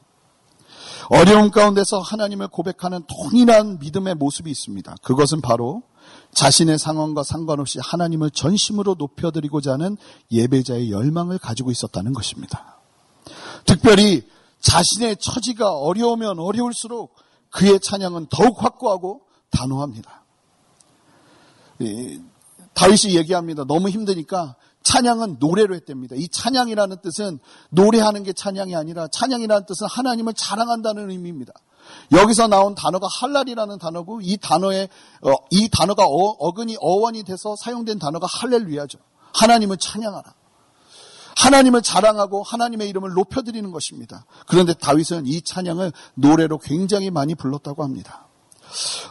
어려운 1.10 1.52
가운데서 1.52 2.00
하나님을 2.00 2.48
고백하는 2.48 3.04
동일한 3.06 3.78
믿음의 3.78 4.16
모습이 4.16 4.50
있습니다. 4.50 4.96
그것은 5.02 5.40
바로 5.40 5.84
자신의 6.34 6.80
상황과 6.80 7.22
상관없이 7.22 7.78
하나님을 7.80 8.32
전심으로 8.32 8.96
높여드리고자 8.98 9.74
하는 9.74 9.96
예배자의 10.32 10.90
열망을 10.90 11.38
가지고 11.38 11.70
있었다는 11.70 12.14
것입니다. 12.14 12.80
특별히 13.64 14.22
자신의 14.60 15.18
처지가 15.20 15.72
어려우면 15.72 16.40
어려울수록 16.40 17.14
그의 17.52 17.78
찬양은 17.80 18.26
더욱 18.30 18.62
확고하고 18.62 19.22
단호합니다. 19.50 20.24
다윗이 22.74 23.16
얘기합니다. 23.16 23.64
너무 23.64 23.88
힘드니까 23.88 24.56
찬양은 24.82 25.36
노래로 25.38 25.74
했답니다. 25.74 26.16
이 26.16 26.28
찬양이라는 26.28 26.96
뜻은 27.02 27.38
노래하는 27.70 28.24
게 28.24 28.32
찬양이 28.32 28.74
아니라 28.74 29.06
찬양이라는 29.08 29.66
뜻은 29.66 29.86
하나님을 29.88 30.34
자랑한다는 30.34 31.10
의미입니다. 31.10 31.52
여기서 32.12 32.48
나온 32.48 32.74
단어가 32.74 33.06
할랄이라는 33.08 33.78
단어고 33.78 34.20
이 34.22 34.38
단어의 34.38 34.88
어, 35.22 35.32
이 35.50 35.68
단어가 35.68 36.04
어, 36.06 36.52
근이 36.52 36.76
어원이 36.80 37.24
돼서 37.24 37.54
사용된 37.56 37.98
단어가 37.98 38.26
할렐루야죠. 38.26 38.98
하나님을 39.34 39.76
찬양하라. 39.76 40.34
하나님을 41.42 41.82
자랑하고 41.82 42.44
하나님의 42.44 42.88
이름을 42.88 43.14
높여드리는 43.14 43.68
것입니다. 43.72 44.24
그런데 44.46 44.74
다윗은 44.74 45.26
이 45.26 45.42
찬양을 45.42 45.92
노래로 46.14 46.58
굉장히 46.58 47.10
많이 47.10 47.34
불렀다고 47.34 47.82
합니다. 47.82 48.28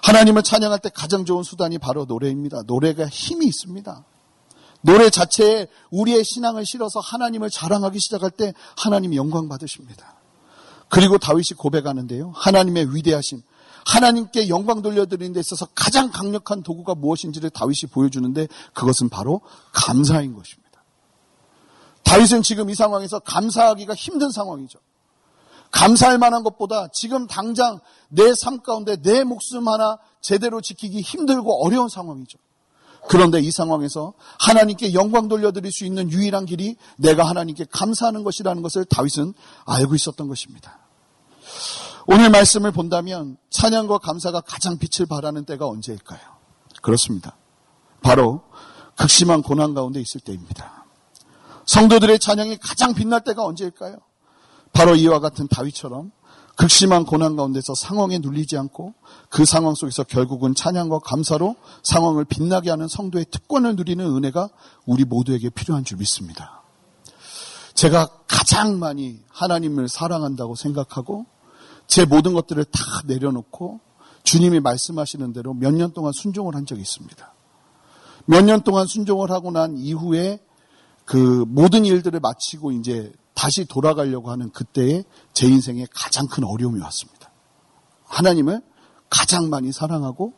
하나님을 0.04 0.42
찬양할 0.42 0.80
때 0.80 0.90
가장 0.90 1.26
좋은 1.26 1.44
수단이 1.44 1.78
바로 1.78 2.06
노래입니다. 2.06 2.64
노래가 2.68 3.08
힘이 3.08 3.48
있습니다. 3.48 4.06
노래 4.80 5.10
자체에 5.10 5.68
우리의 5.92 6.24
신앙을 6.24 6.66
실어서 6.66 7.02
하나님을 7.02 7.50
자랑하기 7.50 8.00
시작할 8.00 8.32
때 8.32 8.54
하나님이 8.78 9.18
영광 9.18 9.50
받으십니다. 9.50 10.16
그리고 10.88 11.18
다윗이 11.18 11.58
고백하는데요. 11.58 12.32
하나님의 12.34 12.96
위대하심, 12.96 13.42
하나님께 13.86 14.48
영광 14.48 14.82
돌려드리는 14.82 15.34
데 15.34 15.42
있어서 15.42 15.68
가장 15.76 16.12
강력한 16.12 16.64
도구가 16.64 16.96
무엇인지를 16.96 17.50
다윗이 17.50 17.92
보여주는데 17.92 18.48
그것은 18.74 19.10
바로 19.10 19.42
감사인 19.74 20.34
것입니다. 20.34 20.71
다윗은 22.12 22.42
지금 22.42 22.70
이 22.70 22.76
상황에서 22.76 23.20
감사하기가 23.20 23.96
힘든 23.96 24.32
상황이죠. 24.32 24.80
감사할 25.72 26.18
만한 26.18 26.44
것보다 26.44 26.90
지금 26.92 27.26
당장 27.26 27.80
내 28.10 28.34
삶 28.36 28.62
가운데 28.62 28.98
내 28.98 29.24
목숨 29.24 29.70
하나 29.70 29.98
제대로 30.20 30.60
지키기 30.60 31.00
힘들고 31.00 31.66
어려운 31.66 31.88
상황이죠. 31.88 32.38
그런데 33.08 33.40
이 33.40 33.50
상황에서 33.50 34.14
하나님께 34.40 34.94
영광 34.94 35.30
돌려드릴 35.30 35.72
수 35.72 35.86
있는 35.86 36.12
유일한 36.12 36.46
길이 36.46 36.76
내가 36.98 37.24
하나님께 37.24 37.68
감사하는 37.72 38.26
것이라는 38.26 38.62
것을 38.62 38.84
다윗은 38.84 39.34
알고 39.66 39.96
있었던 39.96 40.28
것입니다. 40.28 40.80
오늘 42.08 42.30
말씀을 42.30 42.74
본다면 42.74 43.38
찬양과 43.52 44.00
감사가 44.00 44.42
가장 44.42 44.78
빛을 44.78 45.08
발하는 45.08 45.46
때가 45.46 45.66
언제일까요? 45.66 46.20
그렇습니다. 46.82 47.38
바로 48.02 48.42
극심한 48.98 49.42
고난 49.42 49.74
가운데 49.74 50.02
있을 50.02 50.20
때입니다. 50.20 50.81
성도들의 51.66 52.20
찬양이 52.20 52.58
가장 52.58 52.94
빛날 52.94 53.24
때가 53.24 53.44
언제일까요? 53.44 53.98
바로 54.74 54.96
이와 54.96 55.20
같은 55.20 55.48
다윗처럼 55.48 56.12
극심한 56.58 57.06
고난 57.06 57.36
가운데서 57.36 57.76
상황에 57.76 58.20
눌리지 58.20 58.58
않고 58.58 58.94
그 59.30 59.46
상황 59.46 59.74
속에서 59.74 60.04
결국은 60.04 60.54
찬양과 60.54 61.00
감사로 61.00 61.56
상황을 61.84 62.26
빛나게 62.26 62.70
하는 62.70 62.88
성도의 62.88 63.26
특권을 63.32 63.76
누리는 63.76 64.06
은혜가 64.06 64.50
우리 64.86 65.04
모두에게 65.06 65.50
필요한 65.50 65.84
줄 65.84 65.98
믿습니다. 65.98 66.62
제가 67.74 68.08
가장 68.28 68.80
많이 68.80 69.20
하나님을 69.30 69.88
사랑한다고 69.88 70.56
생각하고 70.56 71.26
제 71.88 72.06
모든 72.06 72.34
것들을 72.34 72.64
다 72.66 72.82
내려놓고 73.06 73.80
주님이 74.24 74.60
말씀하시는 74.60 75.34
대로 75.34 75.54
몇 75.54 75.74
년 75.74 75.94
동안 75.94 76.12
순종을 76.14 76.56
한 76.56 76.66
적이 76.66 76.82
있습니다. 76.82 77.34
몇 78.26 78.44
년 78.46 78.62
동안 78.62 78.86
순종을 78.86 79.32
하고 79.32 79.52
난 79.52 79.78
이후에 79.78 80.40
그 81.06 81.46
모든 81.48 81.86
일들을 81.86 82.20
마치고 82.20 82.72
이제 82.74 83.12
다시 83.34 83.66
돌아가려고 83.66 84.30
하는 84.32 84.52
그때에 84.52 85.04
제 85.34 85.48
인생에 85.48 85.86
가장 85.94 86.28
큰 86.28 86.44
어려움이 86.44 86.80
왔습니다. 86.82 87.32
하나님을 88.06 88.62
가장 89.10 89.50
많이 89.50 89.72
사랑하고 89.72 90.34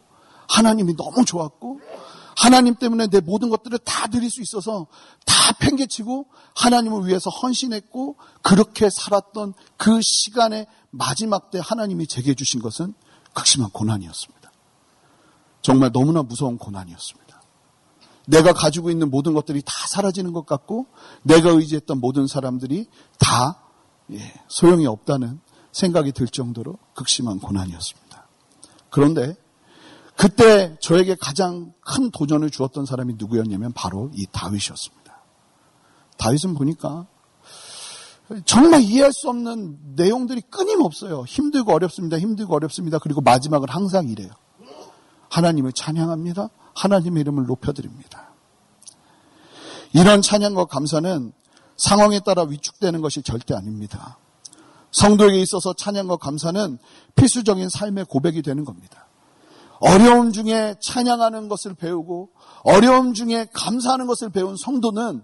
하나님이 0.48 0.96
너무 0.96 1.26
좋았고 1.26 1.80
하나님 2.36 2.76
때문에 2.76 3.08
내 3.08 3.20
모든 3.20 3.50
것들을 3.50 3.78
다 3.80 4.08
드릴 4.08 4.30
수 4.30 4.42
있어서 4.42 4.88
다 5.26 5.54
팽개치고 5.60 6.28
하나님을 6.56 7.08
위해서 7.08 7.30
헌신했고 7.30 8.18
그렇게 8.42 8.90
살았던 8.90 9.54
그 9.78 10.00
시간의 10.02 10.68
마지막 10.90 11.52
때 11.52 11.60
하나님이 11.62 12.08
제게 12.08 12.34
주신 12.34 12.62
것은 12.62 12.94
극심한 13.34 13.70
고난이었습니다. 13.72 14.52
정말 15.62 15.92
너무나 15.92 16.24
무서운 16.24 16.58
고난이었습니다. 16.58 17.33
내가 18.26 18.54
가지고 18.54 18.90
있는 18.90 19.10
모든 19.10 19.34
것들이 19.34 19.62
다 19.66 19.74
사라지는 19.88 20.34
것 20.34 20.46
같고 20.46 20.88
내가 21.24 21.50
의지했던 21.50 22.00
모든 22.00 22.28
사람들이 22.28 22.88
다 23.20 23.62
예, 24.12 24.20
소용이 24.48 24.86
없다는 24.86 25.40
생각이 25.72 26.12
들 26.12 26.28
정도로 26.28 26.78
극심한 26.94 27.40
고난이었습니다. 27.40 28.28
그런데 28.90 29.36
그때 30.16 30.78
저에게 30.80 31.16
가장 31.20 31.74
큰 31.82 32.12
도전을 32.12 32.52
주었던 32.52 32.86
사람이 32.86 33.16
누구였냐면 33.18 33.74
바로 33.74 34.12
이 34.14 34.26
다윗이었습니다. 34.32 35.04
다윗은 36.18 36.54
보니까 36.54 37.08
정말 38.46 38.82
이해할 38.82 39.12
수 39.12 39.30
없는 39.30 39.96
내용들이 39.96 40.42
끊임없어요. 40.50 41.24
힘들고 41.28 41.74
어렵습니다. 41.74 42.18
힘들고 42.18 42.56
어렵습니다. 42.56 43.00
그리고 43.00 43.22
마지막은 43.22 43.68
항상 43.70 44.08
이래요. 44.08 44.30
하나님을 45.30 45.74
찬양합니다. 45.74 46.50
하나님의 46.76 47.22
이름을 47.22 47.46
높여드립니다. 47.46 48.34
이런 49.94 50.22
찬양과 50.22 50.66
감사는 50.66 51.32
상황에 51.78 52.20
따라 52.20 52.44
위축되는 52.44 53.02
것이 53.02 53.22
절대 53.22 53.54
아닙니다. 53.56 54.18
성도에게 54.92 55.40
있어서 55.42 55.74
찬양과 55.74 56.18
감사는 56.18 56.78
필수적인 57.16 57.70
삶의 57.70 58.06
고백이 58.06 58.42
되는 58.42 58.64
겁니다. 58.64 59.08
어려움 59.80 60.32
중에 60.32 60.76
찬양하는 60.82 61.50
것을 61.50 61.74
배우고 61.74 62.30
어려움 62.64 63.14
중에 63.14 63.48
감사하는 63.54 64.08
것을 64.08 64.30
배운 64.30 64.56
성도는 64.56 65.24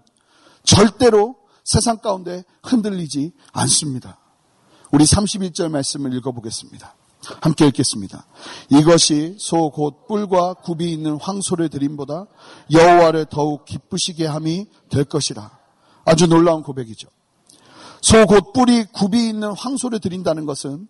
절대로 0.64 1.36
세상 1.64 1.98
가운데 1.98 2.44
흔들리지 2.62 3.32
않습니다. 3.52 4.18
우리 4.92 5.04
31절 5.04 5.70
말씀을 5.70 6.12
읽어보겠습니다. 6.14 6.94
함께 7.42 7.66
읽겠습니다. 7.66 8.26
이것이 8.70 9.36
소 9.38 9.70
곧 9.70 10.06
뿔과 10.08 10.54
굽이 10.54 10.90
있는 10.90 11.18
황소를 11.20 11.68
드림보다 11.68 12.26
여호와를 12.72 13.26
더욱 13.26 13.64
기쁘시게 13.66 14.26
함이 14.26 14.66
될 14.88 15.04
것이라. 15.04 15.50
아주 16.04 16.26
놀라운 16.26 16.62
고백이죠. 16.62 17.08
소 18.00 18.24
곧 18.26 18.52
뿔이 18.54 18.86
굽이 18.92 19.28
있는 19.28 19.52
황소를 19.52 20.00
드린다는 20.00 20.46
것은 20.46 20.88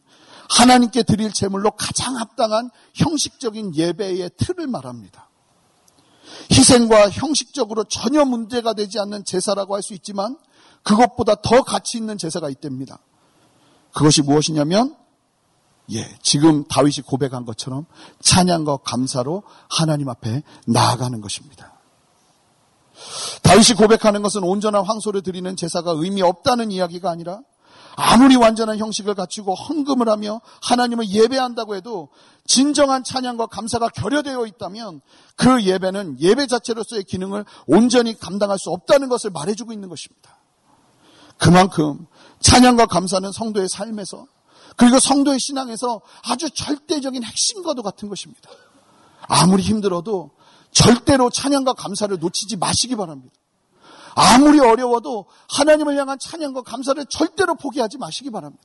하나님께 0.49 1.03
드릴 1.03 1.33
제물로 1.33 1.73
가장 1.73 2.17
합당한 2.17 2.71
형식적인 2.95 3.75
예배의 3.75 4.31
틀을 4.37 4.67
말합니다. 4.69 5.29
희생과 6.53 7.11
형식적으로 7.11 7.85
전혀 7.85 8.25
문제가 8.25 8.73
되지 8.73 8.99
않는 9.01 9.25
제사라고 9.25 9.75
할 9.75 9.83
수 9.83 9.95
있지만 9.95 10.37
그것보다 10.83 11.35
더 11.37 11.63
가치 11.63 11.99
있는 11.99 12.19
제사가 12.19 12.49
있답니다. 12.51 13.01
그것이 13.93 14.23
무엇이냐면 14.23 14.97
예, 15.93 16.19
지금 16.23 16.65
다윗이 16.65 17.03
고백한 17.07 17.45
것처럼 17.45 17.87
찬양과 18.21 18.79
감사로 18.79 19.43
하나님 19.69 20.09
앞에 20.09 20.43
나아가는 20.67 21.21
것입니다. 21.21 21.75
다윗이 23.43 23.77
고백하는 23.77 24.23
것은 24.23 24.43
온전한 24.43 24.85
황소를 24.85 25.23
드리는 25.23 25.57
제사가 25.57 25.93
의미 25.97 26.23
없다는 26.23 26.71
이야기가 26.71 27.11
아니라 27.11 27.41
아무리 27.97 28.37
완전한 28.37 28.79
형식을 28.79 29.15
갖추고 29.15 29.55
헌금을 29.55 30.09
하며 30.09 30.41
하나님을 30.63 31.09
예배한다고 31.09 31.75
해도 31.75 32.09
진정한 32.47 33.03
찬양과 33.05 33.47
감사가 33.47 33.89
결여되어 33.89 34.47
있다면 34.47 35.01
그 35.37 35.63
예배는 35.63 36.21
예배 36.21 36.47
자체로서의 36.47 37.05
기능을 37.05 37.45
온전히 37.67 38.19
감당할 38.19 38.59
수 38.59 38.71
없다는 38.71 39.09
것을 39.09 39.31
말해주고 39.31 39.73
있는 39.73 39.89
것입니다. 39.89 40.39
그만큼 41.37 42.07
찬양과 42.41 42.87
감사는 42.87 43.33
성도의 43.33 43.69
삶에서 43.69 44.27
그리고 44.77 44.99
성도의 44.99 45.39
신앙에서 45.41 46.01
아주 46.25 46.51
절대적인 46.51 47.23
핵심과도 47.23 47.83
같은 47.83 48.09
것입니다. 48.09 48.51
아무리 49.23 49.63
힘들어도 49.63 50.31
절대로 50.73 51.31
찬양과 51.31 51.75
감사를 51.75 52.17
놓치지 52.19 52.57
마시기 52.57 52.97
바랍니다. 52.97 53.35
아무리 54.15 54.61
어려워도 54.61 55.27
하나님을 55.49 55.97
향한 55.97 56.19
찬양과 56.19 56.63
감사를 56.63 57.05
절대로 57.07 57.55
포기하지 57.55 57.99
마시기 57.99 58.31
바랍니다. 58.31 58.65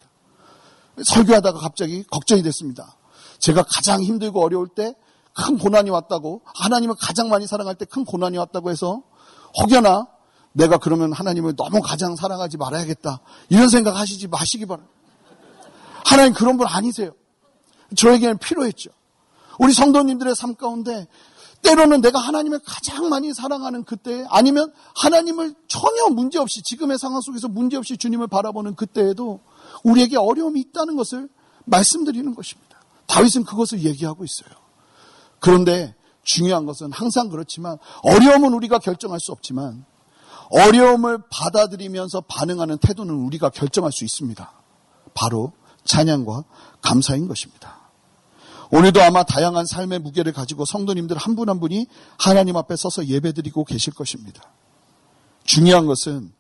설교하다가 1.04 1.60
갑자기 1.60 2.04
걱정이 2.04 2.42
됐습니다. 2.44 2.96
제가 3.40 3.64
가장 3.64 4.02
힘들고 4.02 4.44
어려울 4.44 4.68
때 4.68 4.94
큰 5.36 5.58
고난이 5.58 5.90
왔다고 5.90 6.42
하나님을 6.46 6.96
가장 6.98 7.28
많이 7.28 7.46
사랑할 7.46 7.76
때 7.76 7.86
큰 7.86 8.06
고난이 8.06 8.38
왔다고 8.38 8.72
해서 8.72 9.04
혹여나 9.62 10.08
내가 10.54 10.78
그러면 10.78 11.12
하나님을 11.12 11.58
너무 11.58 11.82
가장 11.82 12.16
사랑하지 12.16 12.56
말아야겠다 12.56 13.20
이런 13.50 13.68
생각 13.68 13.98
하시지 13.98 14.28
마시기 14.28 14.66
바랍니다. 14.66 14.95
하나님 16.06 16.34
그런 16.34 16.58
분 16.58 16.68
아니세요. 16.68 17.12
저에게는 17.98 18.38
필요했죠. 18.38 18.92
우리 19.60 19.74
성도님들의 19.74 20.36
삶 20.36 20.56
가운데 20.56 21.08
때로는 21.64 22.02
내가 22.02 22.20
하나님을 22.20 22.60
가장 22.64 23.10
많이 23.10 23.34
사랑하는 23.34 23.84
그때 23.86 24.26
아니면 24.30 24.72
하나님을 24.96 25.56
전혀 25.68 26.08
문제없이 26.10 26.62
지금의 26.62 27.00
상황 27.00 27.22
속에서 27.22 27.48
문제없이 27.48 27.98
주님을 27.98 28.28
바라보는 28.28 28.76
그때에도 28.76 29.42
우리에게 29.84 30.18
어려움이 30.18 30.60
있다는 30.60 30.96
것을 30.96 31.28
말씀드리는 31.66 32.36
것입니다. 32.36 32.80
다윗은 33.08 33.46
그것을 33.46 33.84
얘기하고 33.84 34.24
있어요. 34.24 34.50
그런데 35.40 35.96
중요한 36.24 36.66
것은 36.68 36.92
항상 36.92 37.30
그렇지만 37.30 37.78
어려움은 38.04 38.54
우리가 38.54 38.78
결정할 38.78 39.20
수 39.20 39.32
없지만 39.32 39.86
어려움을 40.50 41.20
받아들이면서 41.32 42.22
반응하는 42.22 42.78
태도는 42.78 43.14
우리가 43.14 43.50
결정할 43.50 43.92
수 43.92 44.04
있습니다. 44.04 44.52
바로 45.16 45.54
찬양과 45.86 46.44
감사인 46.82 47.28
것입니다. 47.28 47.86
오늘도 48.72 49.02
아마 49.02 49.24
다양한 49.24 49.66
삶의 49.66 50.00
무게를 50.00 50.34
가지고 50.34 50.66
성도님들 50.66 51.18
한 51.18 51.36
분한 51.36 51.56
한 51.56 51.60
분이 51.60 51.88
하나님 52.18 52.58
앞에 52.58 52.76
서서 52.76 53.06
예배드리고 53.06 53.64
계실 53.64 53.94
것입니다. 53.94 54.42
중요한 55.44 55.86
것은 55.86 56.32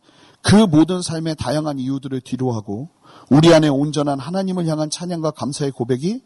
그 0.41 0.55
모든 0.55 1.01
삶의 1.01 1.36
다양한 1.38 1.79
이유들을 1.79 2.21
뒤로하고 2.21 2.89
우리 3.29 3.53
안에 3.53 3.67
온전한 3.67 4.19
하나님을 4.19 4.67
향한 4.67 4.89
찬양과 4.89 5.31
감사의 5.31 5.71
고백이 5.71 6.21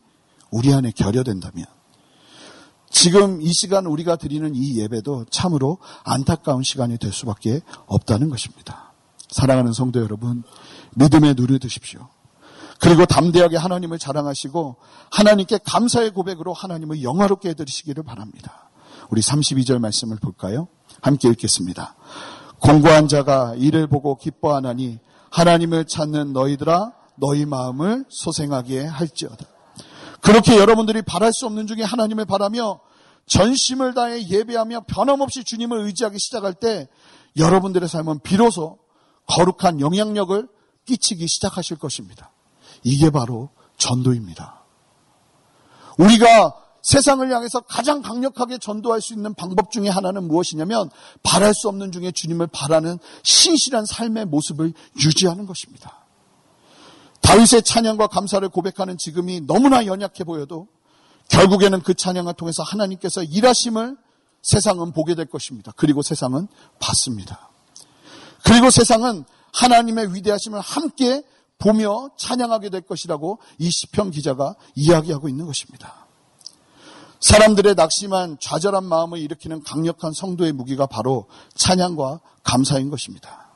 우리 0.52 0.74
안에 0.74 0.92
결여된다면 0.92 1.66
지금 2.90 3.42
이 3.42 3.54
시간 3.54 3.86
우리가 3.86 4.16
드리는 4.16 4.54
이 4.56 4.80
예배도 4.80 5.26
참으로 5.30 5.78
안타까운 6.04 6.64
시간이 6.64 6.98
될 6.98 7.14
수밖에 7.14 7.62
없다는 7.86 8.30
것입니다. 8.30 8.94
사랑하는 9.30 9.74
성도 9.74 10.02
여러분, 10.02 10.44
믿음에 10.96 11.36
누려 11.36 11.60
드십시오. 11.60 12.10
그리고 12.80 13.06
담대하게 13.06 13.58
하나님을 13.58 14.00
자랑하시고 14.00 14.78
하나님께 15.12 15.60
감사의 15.66 16.12
고백으로 16.12 16.54
하나님을 16.54 17.04
영화롭게 17.04 17.50
해드리시기를 17.50 18.04
바랍니다. 18.04 18.70
우리 19.10 19.22
32절 19.22 19.80
말씀을 19.80 20.18
볼까요? 20.18 20.68
함께 21.02 21.30
읽겠습니다. 21.30 21.96
공고한 22.60 23.08
자가 23.08 23.56
이를 23.58 23.88
보고 23.88 24.18
기뻐하나니 24.18 25.00
하나님을 25.30 25.86
찾는 25.86 26.34
너희들아 26.34 26.94
너희 27.16 27.46
마음을 27.46 28.06
소생하게 28.10 28.86
할지어다. 28.86 29.46
그렇게 30.22 30.58
여러분들이 30.58 31.02
바랄 31.02 31.34
수 31.34 31.46
없는 31.46 31.68
중에 31.68 31.84
하나님을 31.84 32.26
바라며 32.26 32.80
전심을 33.26 33.94
다해 33.94 34.28
예배하며 34.28 34.82
변함없이 34.88 35.44
주님을 35.44 35.80
의지하기 35.86 36.18
시작할 36.18 36.54
때 36.54 36.88
여러분들의 37.38 37.88
삶은 37.88 38.20
비로소 38.22 38.80
거룩한 39.28 39.80
영향력을 39.80 40.48
끼치기 40.86 41.28
시작하실 41.28 41.78
것입니다. 41.78 42.32
이게 42.84 43.10
바로 43.10 43.50
전도입니다. 43.78 44.64
우리가 45.98 46.56
세상을 46.82 47.30
향해서 47.30 47.62
가장 47.62 48.02
강력하게 48.02 48.58
전도할 48.58 49.02
수 49.02 49.14
있는 49.14 49.34
방법 49.34 49.72
중에 49.72 49.90
하나는 49.90 50.28
무엇이냐면 50.28 50.90
바랄 51.24 51.54
수 51.54 51.68
없는 51.68 51.92
중에 51.92 52.12
주님을 52.12 52.48
바라는 52.48 52.98
신실한 53.24 53.86
삶의 53.86 54.26
모습을 54.26 54.74
유지하는 54.98 55.46
것입니다. 55.46 56.06
다윗의 57.22 57.64
찬양과 57.64 58.08
감사를 58.08 58.48
고백하는 58.50 58.98
지금이 58.98 59.42
너무나 59.42 59.86
연약해 59.86 60.24
보여도 60.24 60.68
결국에는 61.28 61.82
그 61.82 61.94
찬양을 61.94 62.34
통해서 62.34 62.64
하나님께서 62.64 63.24
일하심을 63.24 63.98
세상은 64.42 64.94
보게 64.94 65.16
될 65.16 65.26
것입니다. 65.26 65.74
그리고 65.76 66.02
세상은 66.02 66.48
받습니다. 66.80 67.50
그리고 68.44 68.70
세상은 68.70 69.26
하나님의 69.54 70.16
위대하심을 70.16 70.60
함께 70.62 71.24
보며 71.60 72.10
찬양하게 72.18 72.70
될 72.70 72.82
것이라고 72.82 73.40
이 73.60 73.70
시편 73.70 74.12
기자가 74.12 74.56
이야기하고 74.76 75.30
있는 75.30 75.46
것입니다. 75.46 76.08
사람들의 77.20 77.76
낙심한 77.76 78.38
좌절한 78.40 78.86
마음을 78.86 79.20
일으키는 79.20 79.64
강력한 79.64 80.14
성도의 80.14 80.54
무기가 80.54 80.88
바로 80.88 81.28
찬양과 81.56 82.22
감사인 82.44 82.90
것입니다. 82.90 83.50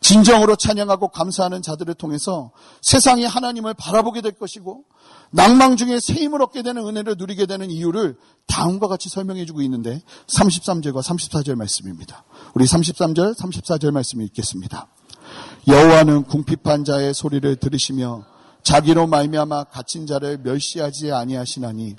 진정으로 0.00 0.56
찬양하고 0.56 1.08
감사하는 1.08 1.62
자들을 1.62 1.94
통해서 1.94 2.50
세상이 2.82 3.24
하나님을 3.24 3.72
바라보게 3.72 4.20
될 4.20 4.32
것이고 4.32 4.84
낭망 5.30 5.76
중에 5.76 5.98
새 5.98 6.12
힘을 6.12 6.42
얻게 6.42 6.62
되는 6.62 6.86
은혜를 6.86 7.14
누리게 7.16 7.46
되는 7.46 7.70
이유를 7.70 8.18
다음과 8.46 8.86
같이 8.86 9.08
설명해 9.08 9.46
주고 9.46 9.62
있는데 9.62 10.02
33절과 10.26 11.02
34절 11.02 11.54
말씀입니다. 11.54 12.24
우리 12.52 12.66
33절, 12.66 13.34
34절 13.34 13.92
말씀을 13.92 14.26
읽겠습니다. 14.26 14.88
여호와는 15.66 16.24
궁핍한 16.24 16.84
자의 16.84 17.14
소리를 17.14 17.56
들으시며 17.56 18.24
자기로 18.62 19.06
말미암아 19.06 19.64
갇힌 19.64 20.06
자를 20.06 20.38
멸시하지 20.38 21.12
아니하시나니 21.12 21.96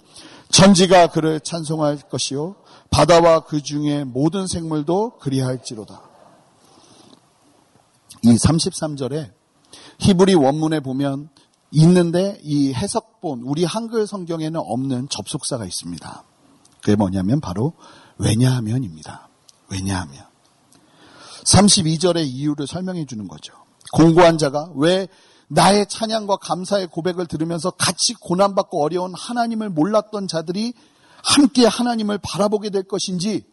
천지가 0.49 1.07
그를 1.07 1.39
찬송할 1.39 1.97
것이요 2.09 2.55
바다와 2.89 3.41
그 3.41 3.61
중에 3.61 4.03
모든 4.03 4.47
생물도 4.47 5.17
그리할지로다. 5.19 6.01
이 8.23 8.35
33절에 8.35 9.31
히브리 9.99 10.33
원문에 10.35 10.79
보면 10.79 11.29
있는데 11.71 12.39
이 12.43 12.73
해석본 12.73 13.41
우리 13.43 13.65
한글 13.65 14.07
성경에는 14.07 14.59
없는 14.59 15.09
접속사가 15.09 15.65
있습니다. 15.65 16.23
그게 16.81 16.95
뭐냐면 16.95 17.41
바로 17.41 17.73
왜냐하면입니다. 18.17 19.29
왜냐하면 19.69 20.34
32절의 21.45 22.25
이유를 22.25 22.67
설명해 22.67 23.05
주는 23.05 23.27
거죠. 23.27 23.53
공고한 23.93 24.37
자가 24.37 24.71
왜 24.75 25.07
나의 25.47 25.85
찬양과 25.87 26.37
감사의 26.37 26.87
고백을 26.87 27.27
들으면서 27.27 27.71
같이 27.71 28.13
고난받고 28.15 28.83
어려운 28.83 29.13
하나님을 29.15 29.69
몰랐던 29.69 30.27
자들이 30.27 30.73
함께 31.23 31.65
하나님을 31.65 32.19
바라보게 32.21 32.71
될 32.71 32.83
것인지 32.83 33.45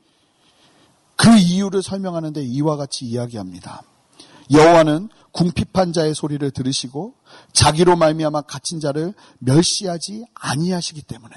그 1.16 1.36
이유를 1.36 1.82
설명하는데 1.82 2.42
이와 2.42 2.76
같이 2.76 3.04
이야기합니다. 3.04 3.82
여호와는 4.50 5.08
궁핍한 5.32 5.92
자의 5.92 6.14
소리를 6.14 6.50
들으시고 6.50 7.14
자기로 7.52 7.96
말미암아 7.96 8.42
갇힌 8.42 8.80
자를 8.80 9.14
멸시하지 9.38 10.24
아니하시기 10.34 11.02
때문에 11.02 11.34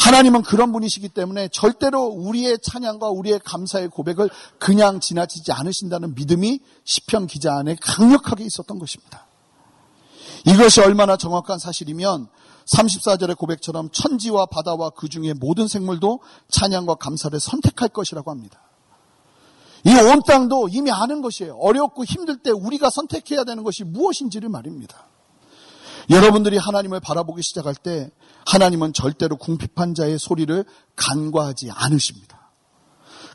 하나님은 0.00 0.42
그런 0.42 0.72
분이시기 0.72 1.10
때문에 1.10 1.48
절대로 1.48 2.04
우리의 2.04 2.58
찬양과 2.62 3.10
우리의 3.10 3.38
감사의 3.44 3.88
고백을 3.88 4.30
그냥 4.58 4.98
지나치지 4.98 5.52
않으신다는 5.52 6.14
믿음이 6.14 6.60
시편 6.84 7.26
기자 7.26 7.54
안에 7.56 7.76
강력하게 7.80 8.44
있었던 8.44 8.78
것입니다. 8.78 9.26
이것이 10.46 10.80
얼마나 10.80 11.18
정확한 11.18 11.58
사실이면 11.58 12.28
34절의 12.64 13.36
고백처럼 13.36 13.90
천지와 13.90 14.46
바다와 14.46 14.90
그 14.90 15.08
중에 15.08 15.34
모든 15.34 15.68
생물도 15.68 16.20
찬양과 16.48 16.94
감사를 16.94 17.38
선택할 17.38 17.90
것이라고 17.90 18.30
합니다. 18.30 18.62
이 19.84 19.90
온 19.94 20.22
땅도 20.26 20.68
이미 20.70 20.90
아는 20.90 21.20
것이에요. 21.20 21.56
어렵고 21.56 22.04
힘들 22.04 22.38
때 22.38 22.50
우리가 22.50 22.88
선택해야 22.88 23.44
되는 23.44 23.64
것이 23.64 23.84
무엇인지를 23.84 24.48
말입니다. 24.48 25.09
여러분들이 26.10 26.58
하나님을 26.58 27.00
바라보기 27.00 27.42
시작할 27.42 27.74
때 27.74 28.10
하나님은 28.46 28.92
절대로 28.92 29.36
궁핍한 29.36 29.94
자의 29.94 30.18
소리를 30.18 30.64
간과하지 30.96 31.70
않으십니다. 31.70 32.50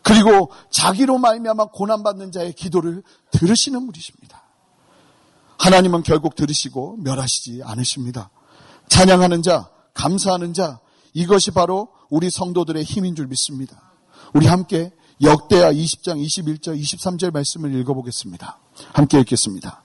그리고 0.03 0.51
자기로 0.69 1.17
말미암아 1.17 1.67
고난받는 1.73 2.31
자의 2.31 2.53
기도를 2.53 3.01
들으시는 3.31 3.85
분이십니다. 3.87 4.43
하나님은 5.57 6.03
결국 6.03 6.35
들으시고 6.35 6.97
멸하시지 6.97 7.61
않으십니다. 7.63 8.29
찬양하는 8.89 9.41
자, 9.41 9.69
감사하는 9.93 10.53
자, 10.53 10.79
이것이 11.13 11.51
바로 11.51 11.89
우리 12.09 12.29
성도들의 12.29 12.83
힘인 12.83 13.15
줄 13.15 13.27
믿습니다. 13.27 13.81
우리 14.33 14.47
함께 14.47 14.91
역대하 15.21 15.71
20장 15.71 16.23
21절 16.23 16.79
23절 16.79 17.31
말씀을 17.31 17.73
읽어보겠습니다. 17.73 18.59
함께 18.93 19.19
읽겠습니다. 19.21 19.84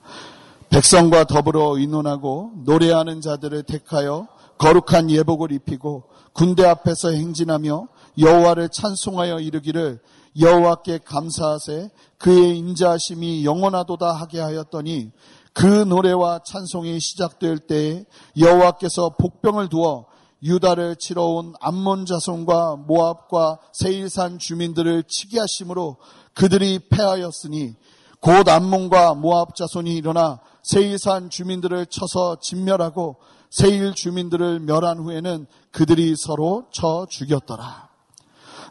백성과 0.71 1.25
더불어 1.25 1.77
의논하고 1.77 2.53
노래하는 2.65 3.21
자들을 3.21 3.65
택하여 3.65 4.29
거룩한 4.59 5.11
예복을 5.11 5.51
입히고 5.53 6.05
군대 6.33 6.65
앞에서 6.65 7.11
행진하며 7.11 7.89
여호와를 8.19 8.69
찬송하여 8.69 9.41
이르기를 9.41 10.01
여호와께 10.39 11.01
감사하세 11.05 11.91
그의 12.19 12.57
인자하심이 12.59 13.45
영원하도다 13.45 14.13
하게 14.13 14.39
하였더니 14.39 15.11
그 15.53 15.65
노래와 15.65 16.41
찬송이 16.45 17.01
시작될 17.01 17.59
때에 17.59 18.05
여호와께서 18.39 19.17
복병을 19.19 19.69
두어 19.71 20.07
유다를 20.43 20.97
치러 20.97 21.25
온 21.25 21.53
암몬 21.61 22.07
자손과 22.07 22.77
모압과 22.87 23.59
세일산 23.73 24.39
주민들을 24.39 25.03
치게 25.09 25.41
하심으로 25.41 25.97
그들이 26.35 26.79
패하였으니 26.89 27.75
곧 28.21 28.49
암몬과 28.49 29.15
모압 29.15 29.57
자손이 29.57 29.95
일어나 29.95 30.41
세일산 30.63 31.31
주민들을 31.31 31.87
쳐서 31.87 32.37
진멸하고 32.41 33.17
세일 33.49 33.95
주민들을 33.95 34.61
멸한 34.61 34.99
후에는 34.99 35.47
그들이 35.73 36.15
서로 36.17 36.67
쳐 36.71 37.07
죽였더라. 37.09 37.89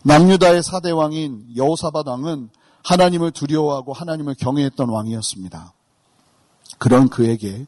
남유다의 0.04 0.64
사대 0.64 0.92
왕인 0.92 1.56
여호사밧 1.58 2.08
왕은 2.08 2.50
하나님을 2.84 3.32
두려워하고 3.32 3.92
하나님을 3.92 4.36
경외했던 4.36 4.88
왕이었습니다. 4.88 5.74
그런 6.78 7.10
그에게 7.10 7.66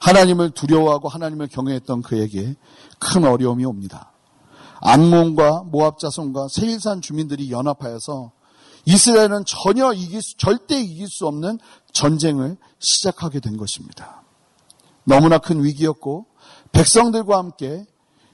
하나님을 0.00 0.50
두려워하고 0.50 1.08
하나님을 1.08 1.48
경외했던 1.48 2.02
그에게 2.02 2.54
큰 2.98 3.24
어려움이 3.24 3.64
옵니다. 3.64 4.12
암몬과 4.80 5.64
모압 5.66 5.98
자손과 5.98 6.48
세일산 6.48 7.00
주민들이 7.00 7.50
연합하여서 7.50 8.30
이스라엘은 8.84 9.44
전혀 9.46 9.92
이길 9.92 10.22
수, 10.22 10.36
절대 10.36 10.80
이길 10.80 11.08
수 11.08 11.26
없는 11.26 11.58
전쟁을 11.92 12.56
시작하게 12.78 13.40
된 13.40 13.56
것입니다. 13.56 14.22
너무나 15.04 15.38
큰 15.38 15.64
위기였고 15.64 16.26
백성들과 16.72 17.38
함께 17.38 17.84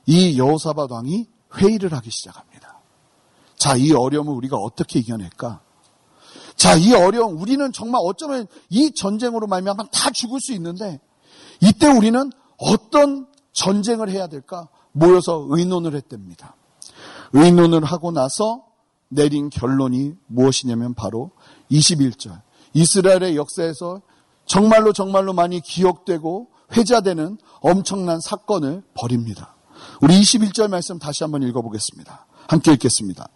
이 0.07 0.39
여호사밧 0.39 0.91
왕이 0.91 1.27
회의를 1.57 1.93
하기 1.95 2.11
시작합니다. 2.11 2.81
자, 3.57 3.77
이 3.77 3.93
어려움을 3.93 4.35
우리가 4.35 4.57
어떻게 4.57 4.99
이겨낼까? 4.99 5.61
자, 6.57 6.75
이 6.77 6.93
어려움 6.93 7.41
우리는 7.41 7.73
정말 7.73 8.01
어쩌면 8.05 8.47
이 8.69 8.93
전쟁으로 8.93 9.47
말미암아 9.47 9.85
다 9.93 10.11
죽을 10.11 10.41
수 10.41 10.53
있는데 10.53 11.01
이때 11.61 11.89
우리는 11.89 12.31
어떤 12.59 13.27
전쟁을 13.53 14.11
해야 14.11 14.27
될까? 14.27 14.69
모여서 14.93 15.47
의논을 15.49 15.95
했답니다. 15.95 16.57
의논을 17.33 17.85
하고 17.85 18.13
나서 18.13 18.65
내린 19.15 19.49
결론이 19.49 20.15
무엇이냐면 20.27 20.95
바로 20.95 21.31
21절. 21.71 22.43
이스라엘의 22.75 23.37
역사에서 23.37 24.03
정말로 24.45 24.93
정말로 24.93 25.33
많이 25.33 25.61
기억되고 25.61 26.49
회자되는 26.77 27.39
엄청난 27.61 28.21
사건을 28.21 28.83
벌입니다. 28.95 29.55
우리 30.01 30.21
21절 30.21 30.69
말씀 30.69 30.99
다시 30.99 31.23
한번 31.23 31.43
읽어보겠습니다. 31.43 32.27
함께 32.49 32.73
읽겠습니다. 32.73 33.29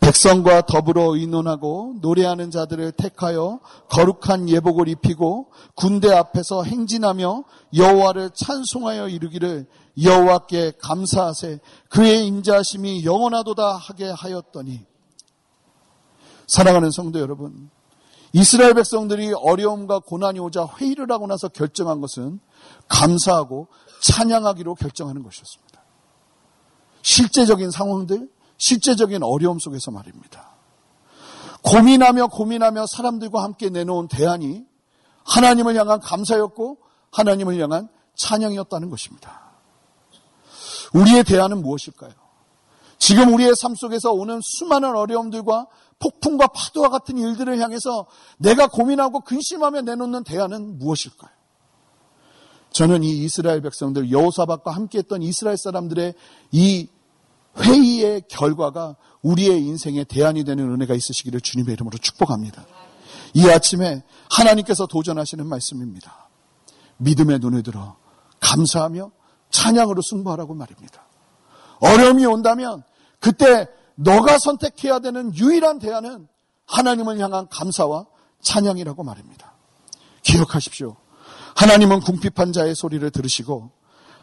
백성과 0.00 0.62
더불어 0.62 1.14
의논하고 1.14 1.94
노래하는 2.00 2.50
자들을 2.50 2.92
택하여 2.92 3.60
거룩한 3.88 4.48
예복을 4.48 4.88
입히고 4.88 5.52
군대 5.76 6.12
앞에서 6.12 6.64
행진하며 6.64 7.44
여호와를 7.76 8.30
찬송하여 8.34 9.08
이르기를 9.08 9.66
여호와께 10.02 10.72
감사하세 10.80 11.60
그의 11.88 12.26
인자심이 12.26 13.04
영원하도다 13.04 13.76
하게 13.76 14.10
하였더니 14.10 14.91
사랑하는 16.52 16.90
성도 16.90 17.18
여러분, 17.18 17.70
이스라엘 18.34 18.74
백성들이 18.74 19.32
어려움과 19.32 20.00
고난이 20.00 20.38
오자 20.38 20.66
회의를 20.76 21.10
하고 21.10 21.26
나서 21.26 21.48
결정한 21.48 22.02
것은 22.02 22.40
감사하고 22.88 23.68
찬양하기로 24.02 24.74
결정하는 24.74 25.22
것이었습니다. 25.22 25.82
실제적인 27.00 27.70
상황들, 27.70 28.30
실제적인 28.58 29.22
어려움 29.22 29.58
속에서 29.58 29.90
말입니다. 29.90 30.50
고민하며 31.62 32.26
고민하며 32.26 32.84
사람들과 32.86 33.42
함께 33.42 33.70
내놓은 33.70 34.08
대안이 34.08 34.62
하나님을 35.24 35.74
향한 35.76 36.00
감사였고 36.00 36.76
하나님을 37.12 37.58
향한 37.62 37.88
찬양이었다는 38.14 38.90
것입니다. 38.90 39.52
우리의 40.92 41.24
대안은 41.24 41.62
무엇일까요? 41.62 42.12
지금 42.98 43.32
우리의 43.32 43.54
삶 43.56 43.74
속에서 43.74 44.12
오는 44.12 44.40
수많은 44.42 44.94
어려움들과 44.94 45.66
폭풍과 46.02 46.48
파도와 46.48 46.88
같은 46.88 47.16
일들을 47.16 47.58
향해서 47.60 48.06
내가 48.38 48.66
고민하고 48.66 49.20
근심하며 49.20 49.82
내놓는 49.82 50.24
대안은 50.24 50.78
무엇일까요? 50.78 51.30
저는 52.72 53.04
이 53.04 53.24
이스라엘 53.24 53.60
백성들 53.60 54.10
여호사박과 54.10 54.72
함께했던 54.72 55.22
이스라엘 55.22 55.56
사람들의 55.56 56.14
이 56.50 56.88
회의의 57.58 58.22
결과가 58.28 58.96
우리의 59.22 59.62
인생의 59.64 60.06
대안이 60.06 60.44
되는 60.44 60.72
은혜가 60.72 60.94
있으시기를 60.94 61.40
주님의 61.40 61.74
이름으로 61.74 61.98
축복합니다. 61.98 62.64
이 63.34 63.48
아침에 63.48 64.02
하나님께서 64.30 64.86
도전하시는 64.86 65.46
말씀입니다. 65.46 66.28
믿음의 66.96 67.38
눈을 67.40 67.62
들어 67.62 67.96
감사하며 68.40 69.10
찬양으로 69.50 70.00
승부하라고 70.02 70.54
말입니다. 70.54 71.06
어려움이 71.80 72.24
온다면 72.24 72.82
그때 73.20 73.68
너가 74.02 74.38
선택해야 74.38 74.98
되는 74.98 75.34
유일한 75.36 75.78
대안은 75.78 76.28
하나님을 76.66 77.18
향한 77.18 77.48
감사와 77.48 78.06
찬양이라고 78.40 79.02
말입니다. 79.04 79.52
기억하십시오. 80.22 80.96
하나님은 81.56 82.00
궁핍한 82.00 82.52
자의 82.52 82.74
소리를 82.74 83.08
들으시고 83.10 83.70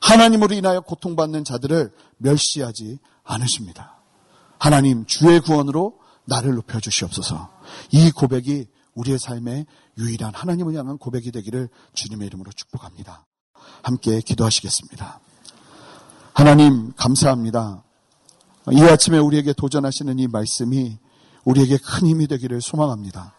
하나님으로 0.01 0.55
인하여 0.55 0.81
고통받는 0.81 1.43
자들을 1.43 1.91
멸시하지 2.17 2.99
않으십니다. 3.23 4.01
하나님 4.57 5.05
주의 5.05 5.39
구원으로 5.39 5.99
나를 6.25 6.55
높여 6.55 6.79
주시옵소서. 6.79 7.49
이 7.91 8.11
고백이 8.11 8.67
우리의 8.95 9.19
삶의 9.19 9.65
유일한 9.97 10.33
하나님을 10.33 10.73
향한 10.75 10.97
고백이 10.97 11.31
되기를 11.31 11.69
주님의 11.93 12.27
이름으로 12.27 12.51
축복합니다. 12.51 13.25
함께 13.81 14.19
기도하시겠습니다. 14.21 15.19
하나님 16.33 16.93
감사합니다. 16.95 17.83
이 18.71 18.81
아침에 18.81 19.17
우리에게 19.17 19.53
도전하시는 19.53 20.19
이 20.19 20.27
말씀이 20.27 20.97
우리에게 21.45 21.77
큰 21.77 22.07
힘이 22.07 22.27
되기를 22.27 22.61
소망합니다. 22.61 23.33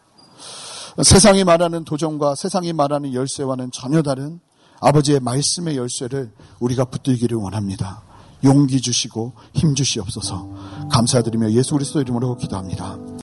세상이 1.02 1.44
말하는 1.44 1.84
도전과 1.84 2.34
세상이 2.34 2.72
말하는 2.72 3.14
열쇠와는 3.14 3.70
전혀 3.72 4.02
다른 4.02 4.40
아버지의 4.80 5.20
말씀의 5.20 5.76
열쇠를 5.76 6.32
우리가 6.58 6.86
붙들기를 6.86 7.36
원합니다. 7.36 8.02
용기 8.42 8.80
주시고 8.80 9.34
힘 9.52 9.74
주시옵소서 9.74 10.88
감사드리며 10.90 11.52
예수 11.52 11.74
그리스도 11.74 12.00
이름으로 12.00 12.36
기도합니다. 12.36 12.96